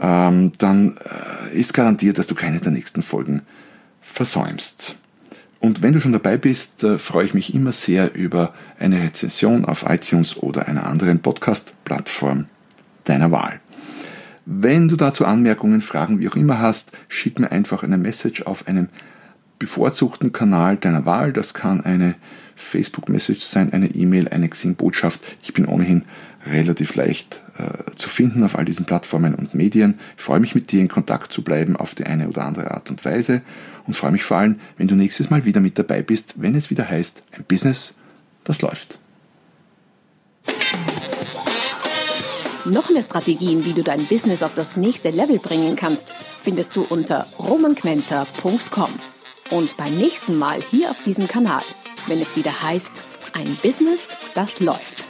ähm, 0.01 0.53
dann 0.59 0.97
äh, 0.97 1.57
ist 1.57 1.75
garantiert, 1.75 2.19
dass 2.19 2.27
du 2.27 2.35
keine 2.35 2.59
der 2.59 2.73
nächsten 2.73 3.03
Folgen 3.03 3.43
versäumst. 4.01 4.97
Und 5.61 5.83
wenn 5.83 5.93
du 5.93 6.01
schon 6.01 6.13
dabei 6.13 6.39
bist, 6.39 6.83
äh, 6.85 6.99
freue 6.99 7.27
ich 7.27 7.35
mich 7.35 7.55
immer 7.55 7.73
sehr 7.73 8.15
über 8.15 8.55
eine 8.79 9.03
Rezension 9.03 9.67
auf 9.67 9.85
iTunes 9.87 10.37
oder 10.37 10.67
einer 10.69 10.87
anderen 10.87 11.21
Podcast-Plattform 11.21 12.47
deiner 13.05 13.31
Wahl. 13.31 13.61
Wenn 14.47 14.89
du 14.89 14.97
dazu 14.97 15.27
Anmerkungen, 15.27 15.83
Fragen, 15.83 16.19
wie 16.19 16.29
auch 16.29 16.37
immer 16.37 16.59
hast, 16.59 16.93
schick 17.09 17.39
mir 17.39 17.53
einfach 17.53 17.83
eine 17.83 17.99
Message 17.99 18.43
auf 18.43 18.67
einem 18.67 18.89
bevorzugten 19.59 20.33
Kanal 20.33 20.79
deiner 20.79 21.05
Wahl. 21.05 21.35
Das 21.35 21.53
kann 21.53 21.85
eine 21.85 22.15
Facebook-Message 22.57 23.45
sein, 23.45 23.73
eine 23.75 23.89
E-Mail, 23.89 24.29
eine 24.29 24.49
Xing-Botschaft. 24.49 25.21
Ich 25.43 25.53
bin 25.53 25.67
ohnehin 25.67 26.07
relativ 26.47 26.95
leicht 26.95 27.43
äh, 27.61 27.97
zu 27.97 28.09
finden 28.09 28.43
auf 28.45 28.57
all 28.57 28.65
diesen 28.65 28.87
Plattformen 28.87 29.35
und 29.35 29.55
Medien. 29.55 29.99
Ich 30.17 30.23
freue 30.23 30.41
mich 30.41 30.55
mit 30.55 30.73
dir 30.73 30.81
in 30.81 30.89
Kontakt 30.89 31.33
zu 31.33 31.43
bleiben 31.43 31.77
auf 31.77 31.95
die 31.95 32.07
eine 32.07 32.29
oder 32.29 32.45
andere 32.45 32.71
Art 32.71 32.91
und 32.91 33.05
Weise 33.05 33.43
und 33.87 33.95
freue 33.95 34.13
mich 34.13 34.25
vor 34.25 34.39
allem, 34.39 34.61
wenn 34.77 34.89
du 34.89 34.95
nächstes 34.95 35.31
Mal 35.31 35.45
wieder 35.45 35.61
mit 35.61 35.79
dabei 35.79 36.03
bist, 36.03 36.35
wenn 36.37 36.55
es 36.55 36.71
wieder 36.71 36.89
heißt, 36.89 37.23
ein 37.33 37.45
Business, 37.45 37.95
das 38.45 38.63
läuft. 38.63 38.99
Noch 42.67 42.91
mehr 42.91 43.03
Strategien, 43.03 43.65
wie 43.65 43.73
du 43.73 43.83
dein 43.83 44.07
Business 44.07 44.43
auf 44.43 44.55
das 44.55 44.77
nächste 44.77 45.11
Level 45.11 45.39
bringen 45.39 45.77
kannst, 45.77 46.13
findest 46.39 46.77
du 46.77 46.83
unter 46.83 47.27
romanquenter.com. 47.39 48.91
Und 49.51 49.77
beim 49.77 49.95
nächsten 49.97 50.39
Mal 50.39 50.61
hier 50.71 50.91
auf 50.91 51.03
diesem 51.03 51.27
Kanal, 51.27 51.63
wenn 52.07 52.21
es 52.21 52.37
wieder 52.37 52.63
heißt, 52.63 53.03
ein 53.33 53.57
Business, 53.63 54.17
das 54.35 54.61
läuft. 54.61 55.10